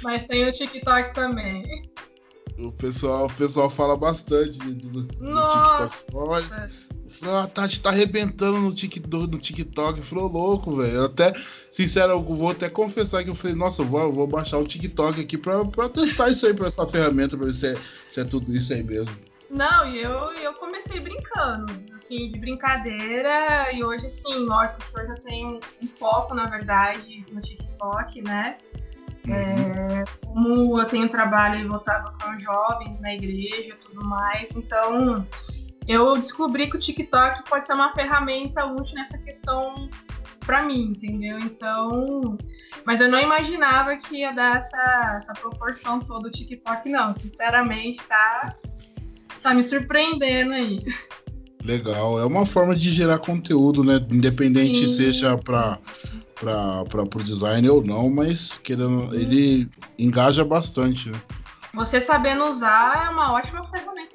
mas 0.03 0.23
tem 0.25 0.49
o 0.49 0.53
TikTok 0.53 1.14
também. 1.14 1.90
O 2.59 2.73
pessoal, 2.73 3.27
o 3.27 3.35
pessoal 3.35 3.70
fala 3.70 3.96
bastante 3.96 4.59
do, 4.59 5.03
do 5.03 5.25
Nossa. 5.25 5.88
TikTok. 5.88 6.16
Olha, 6.16 6.70
a 7.23 7.46
Tati 7.46 7.81
tá 7.83 7.90
arrebentando 7.90 8.59
no 8.59 8.75
TikTok, 8.75 9.27
no 9.27 9.38
TikTok. 9.38 10.03
Falou 10.03 10.31
louco, 10.31 10.77
velho. 10.77 11.05
Até, 11.05 11.33
sincero, 11.68 12.12
eu 12.12 12.23
vou 12.23 12.51
até 12.51 12.68
confessar 12.68 13.23
que 13.23 13.31
eu 13.31 13.35
falei, 13.35 13.57
nossa, 13.57 13.83
eu 13.83 13.87
vou, 13.87 14.01
eu 14.01 14.12
vou 14.12 14.27
baixar 14.27 14.59
o 14.59 14.64
TikTok 14.64 15.20
aqui 15.20 15.37
pra, 15.37 15.64
pra 15.64 15.88
testar 15.88 16.31
isso 16.31 16.46
aí, 16.46 16.55
pra 16.55 16.68
essa 16.68 16.87
ferramenta, 16.87 17.37
pra 17.37 17.46
ver 17.46 17.55
se 17.55 17.66
é, 17.68 17.79
se 18.09 18.20
é 18.20 18.25
tudo 18.25 18.51
isso 18.53 18.73
aí 18.73 18.83
mesmo. 18.83 19.14
Não, 19.51 19.85
e 19.85 20.01
eu, 20.01 20.33
eu 20.35 20.55
comecei 20.55 21.01
brincando, 21.01 21.73
assim, 21.96 22.31
de 22.31 22.38
brincadeira, 22.38 23.73
e 23.73 23.83
hoje, 23.83 24.09
sim, 24.09 24.37
lógico 24.46 24.79
que 24.79 25.01
hoje 25.01 25.11
eu 25.11 25.20
tenho 25.20 25.61
um 25.83 25.88
foco, 25.88 26.35
na 26.35 26.46
verdade, 26.46 27.27
no 27.33 27.40
TikTok, 27.40 28.23
né? 28.23 28.59
Uhum. 29.27 29.35
É, 29.35 30.05
como 30.25 30.81
eu 30.81 30.87
tenho 30.87 31.09
trabalho 31.09 31.68
voltado 31.68 32.16
com 32.23 32.38
jovens 32.38 33.01
na 33.01 33.12
igreja 33.12 33.75
e 33.75 33.77
tudo 33.77 34.05
mais, 34.05 34.55
então 34.57 35.27
eu 35.90 36.16
descobri 36.16 36.70
que 36.70 36.76
o 36.76 36.81
TikTok 36.81 37.42
pode 37.48 37.66
ser 37.66 37.72
uma 37.72 37.92
ferramenta 37.92 38.64
útil 38.64 38.94
nessa 38.94 39.18
questão 39.18 39.90
para 40.46 40.62
mim, 40.62 40.92
entendeu? 40.96 41.37
Então, 41.40 42.38
mas 42.85 43.00
eu 43.00 43.09
não 43.09 43.18
imaginava 43.18 43.96
que 43.96 44.18
ia 44.18 44.31
dar 44.31 44.59
essa, 44.59 45.14
essa 45.16 45.33
proporção 45.33 45.98
toda 45.98 46.29
o 46.29 46.31
TikTok, 46.31 46.88
não. 46.88 47.12
Sinceramente, 47.12 48.00
tá, 48.05 48.55
tá 49.42 49.53
me 49.53 49.64
surpreendendo 49.64 50.53
aí. 50.53 50.85
Legal, 51.64 52.20
é 52.20 52.24
uma 52.24 52.46
forma 52.46 52.74
de 52.76 52.94
gerar 52.94 53.18
conteúdo, 53.18 53.83
né? 53.83 54.05
Independente 54.11 54.88
Sim. 54.88 54.96
seja 54.96 55.37
para 55.37 55.79
para 56.40 57.03
o 57.03 57.22
design 57.22 57.68
ou 57.68 57.85
não, 57.85 58.09
mas 58.09 58.55
querendo, 58.64 59.14
ele 59.14 59.68
engaja 59.98 60.42
bastante, 60.42 61.11
né? 61.11 61.20
Você 61.74 62.00
sabendo 62.00 62.44
usar 62.44 63.07
é 63.07 63.11
uma 63.11 63.35
ótima 63.35 63.62
ferramenta 63.64 64.10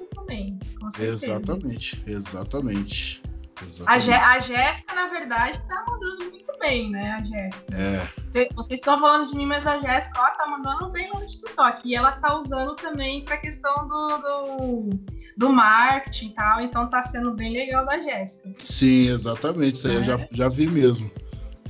também. 0.90 1.10
Exatamente, 1.10 2.02
exatamente. 2.06 3.22
exatamente. 3.62 4.10
A, 4.12 4.30
a 4.32 4.40
Jéssica, 4.40 4.94
na 4.94 5.08
verdade, 5.08 5.62
tá 5.68 5.84
mandando 5.88 6.30
muito 6.30 6.52
bem, 6.58 6.90
né? 6.90 7.12
A 7.12 7.22
Jéssica. 7.22 7.74
É. 7.74 8.54
Vocês 8.54 8.80
estão 8.80 8.98
falando 8.98 9.28
de 9.28 9.36
mim, 9.36 9.46
mas 9.46 9.66
a 9.66 9.80
Jéssica, 9.80 10.18
ela 10.18 10.30
tá 10.30 10.46
mandando 10.46 10.90
bem 10.90 11.10
no 11.12 11.24
TikTok. 11.24 11.88
E 11.88 11.94
ela 11.94 12.12
tá 12.12 12.38
usando 12.38 12.74
também 12.76 13.24
pra 13.24 13.36
questão 13.38 13.88
do, 13.88 14.18
do, 14.18 14.90
do 15.36 15.52
marketing 15.52 16.26
e 16.26 16.34
tal. 16.34 16.60
Então 16.60 16.88
tá 16.90 17.02
sendo 17.02 17.32
bem 17.32 17.52
legal 17.52 17.86
da 17.86 17.98
Jéssica. 18.00 18.50
Sim, 18.58 19.08
exatamente. 19.08 19.76
Isso 19.76 19.88
aí 19.88 19.94
é. 19.94 19.98
eu 19.98 20.04
já, 20.04 20.28
já 20.30 20.48
vi 20.48 20.66
mesmo. 20.66 21.10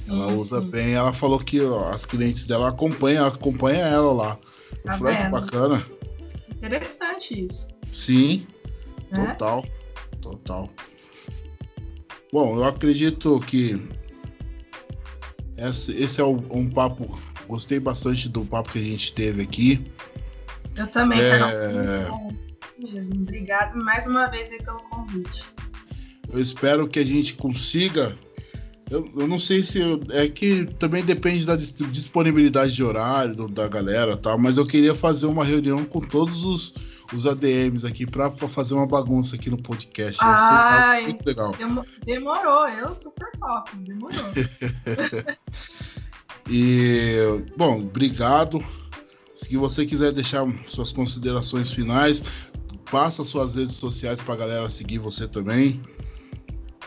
Ela 0.08 0.28
usa 0.28 0.60
bem. 0.60 0.94
Ela 0.94 1.12
falou 1.12 1.38
que 1.38 1.60
ó, 1.60 1.90
as 1.90 2.04
clientes 2.04 2.46
dela 2.46 2.68
acompanham, 2.68 3.26
acompanha 3.26 3.84
ela 3.84 4.12
lá. 4.12 4.38
Tá 4.84 4.94
eu 4.94 4.98
falei, 4.98 5.16
que 5.16 5.28
bacana. 5.28 5.86
Interessante 6.50 7.44
isso. 7.44 7.68
Sim, 7.92 8.46
né? 9.10 9.26
total, 9.26 9.64
total. 10.20 10.70
Bom, 12.32 12.56
eu 12.56 12.64
acredito 12.64 13.40
que 13.40 13.80
esse, 15.56 15.92
esse 16.02 16.20
é 16.20 16.24
um 16.24 16.68
papo. 16.68 17.08
Gostei 17.48 17.78
bastante 17.78 18.28
do 18.28 18.44
papo 18.44 18.72
que 18.72 18.78
a 18.78 18.82
gente 18.82 19.12
teve 19.12 19.42
aqui. 19.42 19.90
Eu 20.76 20.86
também, 20.88 21.20
é... 21.20 21.36
mesmo. 22.78 23.14
Obrigado 23.14 23.76
mais 23.82 24.06
uma 24.06 24.26
vez 24.26 24.50
pelo 24.50 24.80
convite. 24.90 25.44
Eu 26.30 26.40
espero 26.40 26.88
que 26.88 26.98
a 26.98 27.04
gente 27.04 27.34
consiga 27.34 28.16
eu, 28.90 29.08
eu 29.16 29.26
não 29.26 29.40
sei 29.40 29.62
se. 29.62 29.80
Eu, 29.80 30.00
é 30.12 30.28
que 30.28 30.64
também 30.78 31.04
depende 31.04 31.44
da 31.44 31.56
disponibilidade 31.56 32.72
de 32.74 32.84
horário 32.84 33.34
do, 33.34 33.48
da 33.48 33.66
galera 33.66 34.16
tal, 34.16 34.38
mas 34.38 34.56
eu 34.56 34.66
queria 34.66 34.94
fazer 34.94 35.26
uma 35.26 35.44
reunião 35.44 35.84
com 35.84 36.00
todos 36.00 36.44
os, 36.44 36.74
os 37.12 37.26
ADMs 37.26 37.86
aqui 37.86 38.06
para 38.06 38.30
fazer 38.30 38.74
uma 38.74 38.86
bagunça 38.86 39.36
aqui 39.36 39.50
no 39.50 39.56
podcast. 39.56 40.18
Ai, 40.20 41.02
muito 41.02 41.26
legal. 41.26 41.54
Demorou, 42.04 42.68
eu 42.68 42.94
super 42.94 43.30
top, 43.38 43.76
demorou. 43.78 44.24
e, 46.48 47.44
bom, 47.56 47.80
obrigado. 47.80 48.64
Se 49.34 49.56
você 49.56 49.84
quiser 49.84 50.12
deixar 50.12 50.46
suas 50.66 50.90
considerações 50.90 51.70
finais, 51.70 52.22
passa 52.90 53.24
suas 53.24 53.54
redes 53.54 53.74
sociais 53.76 54.20
para 54.20 54.34
a 54.34 54.38
galera 54.38 54.68
seguir 54.68 54.98
você 54.98 55.28
também. 55.28 55.82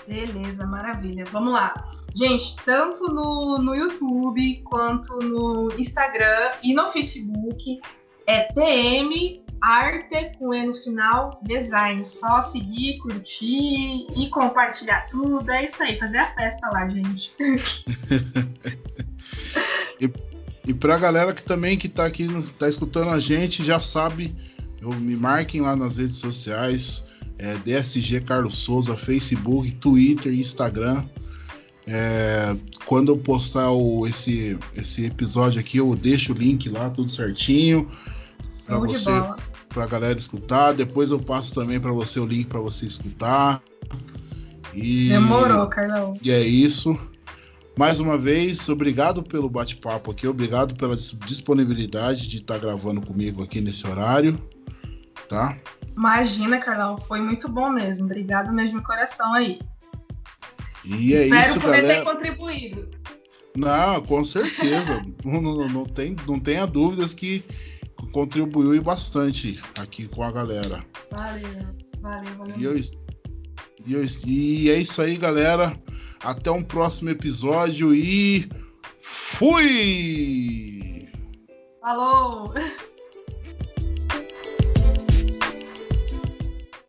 Beleza, 0.07 0.65
maravilha. 0.65 1.23
Vamos 1.25 1.53
lá. 1.53 1.73
Gente, 2.15 2.55
tanto 2.65 3.13
no, 3.13 3.59
no 3.59 3.75
YouTube 3.75 4.63
quanto 4.63 5.19
no 5.19 5.71
Instagram 5.77 6.49
e 6.63 6.73
no 6.73 6.89
Facebook 6.89 7.79
é 8.25 8.51
TM 8.53 9.43
Arte 9.61 10.31
com 10.37 10.53
E 10.53 10.65
no 10.65 10.73
final, 10.73 11.39
design. 11.43 12.03
Só 12.05 12.41
seguir, 12.41 12.97
curtir 12.99 14.07
e 14.15 14.29
compartilhar 14.29 15.07
tudo. 15.07 15.49
É 15.51 15.65
isso 15.65 15.81
aí, 15.81 15.99
fazer 15.99 16.17
a 16.17 16.33
festa 16.33 16.69
lá, 16.69 16.87
gente. 16.87 17.33
e, 19.99 20.11
E 20.67 20.73
pra 20.73 20.97
galera 20.97 21.33
que 21.33 21.43
também 21.43 21.77
que 21.77 21.89
tá 21.89 22.05
aqui, 22.05 22.27
tá 22.57 22.69
escutando 22.69 23.09
a 23.09 23.19
gente, 23.19 23.63
já 23.63 23.79
sabe, 23.79 24.35
eu, 24.81 24.93
me 24.93 25.15
marquem 25.15 25.61
lá 25.61 25.75
nas 25.75 25.97
redes 25.97 26.17
sociais, 26.17 27.05
é, 27.37 27.55
DSG 27.57 28.21
Carlos 28.21 28.57
Souza, 28.57 28.95
Facebook, 28.95 29.71
Twitter, 29.73 30.33
Instagram. 30.33 31.05
É, 31.87 32.55
quando 32.85 33.11
eu 33.11 33.17
postar 33.17 33.71
o, 33.71 34.05
esse, 34.05 34.59
esse 34.75 35.05
episódio 35.05 35.59
aqui, 35.59 35.77
eu 35.77 35.95
deixo 35.95 36.33
o 36.33 36.35
link 36.35 36.69
lá, 36.69 36.89
tudo 36.89 37.09
certinho. 37.09 37.89
De 38.67 38.75
você, 38.75 39.09
bola. 39.09 39.37
Pra 39.69 39.85
galera 39.87 40.17
escutar. 40.17 40.73
Depois 40.73 41.11
eu 41.11 41.19
passo 41.19 41.53
também 41.53 41.79
pra 41.79 41.91
você 41.91 42.19
o 42.19 42.25
link 42.25 42.47
pra 42.47 42.59
você 42.59 42.85
escutar. 42.85 43.61
E, 44.73 45.09
Demorou, 45.09 45.67
Carlão. 45.67 46.13
e 46.21 46.31
é 46.31 46.41
isso. 46.41 46.97
Mais 47.77 47.99
uma 47.99 48.17
vez, 48.17 48.67
obrigado 48.67 49.23
pelo 49.23 49.49
bate-papo 49.49 50.11
aqui, 50.11 50.27
obrigado 50.27 50.75
pela 50.75 50.95
dis- 50.95 51.17
disponibilidade 51.25 52.27
de 52.27 52.37
estar 52.37 52.57
gravando 52.57 52.99
comigo 52.99 53.41
aqui 53.41 53.61
nesse 53.61 53.87
horário, 53.87 54.37
tá? 55.29 55.57
Imagina, 55.95 56.59
Carlão, 56.59 56.97
foi 56.97 57.21
muito 57.21 57.47
bom 57.47 57.69
mesmo. 57.69 58.05
Obrigado 58.05 58.51
mesmo 58.51 58.79
de 58.79 58.85
coração 58.85 59.33
aí. 59.33 59.59
E 60.85 61.13
é 61.13 61.23
Espero 61.23 61.49
isso, 61.49 61.61
poder 61.61 61.75
ter 61.81 61.81
galera. 61.87 62.05
contribuído. 62.05 62.89
Não, 63.55 64.01
com 64.03 64.23
certeza. 64.25 65.01
não, 65.23 65.41
não, 65.41 65.69
não 65.69 65.85
tem, 65.85 66.15
não 66.27 66.39
tenha 66.39 66.65
dúvidas 66.65 67.13
que 67.13 67.43
contribuiu 68.11 68.81
bastante 68.81 69.59
aqui 69.77 70.07
com 70.07 70.23
a 70.23 70.31
galera. 70.31 70.85
Valeu, 71.11 71.67
valeu, 72.01 72.37
valeu. 72.37 72.55
E, 72.57 72.63
eu, 72.63 72.77
e, 72.77 73.93
eu, 73.93 74.01
e 74.25 74.69
é 74.69 74.75
isso 74.75 75.01
aí, 75.01 75.17
galera. 75.17 75.77
Até 76.21 76.51
um 76.51 76.61
próximo 76.61 77.09
episódio 77.09 77.93
e 77.93 78.49
fui! 78.99 81.07
Falou! 81.81 82.53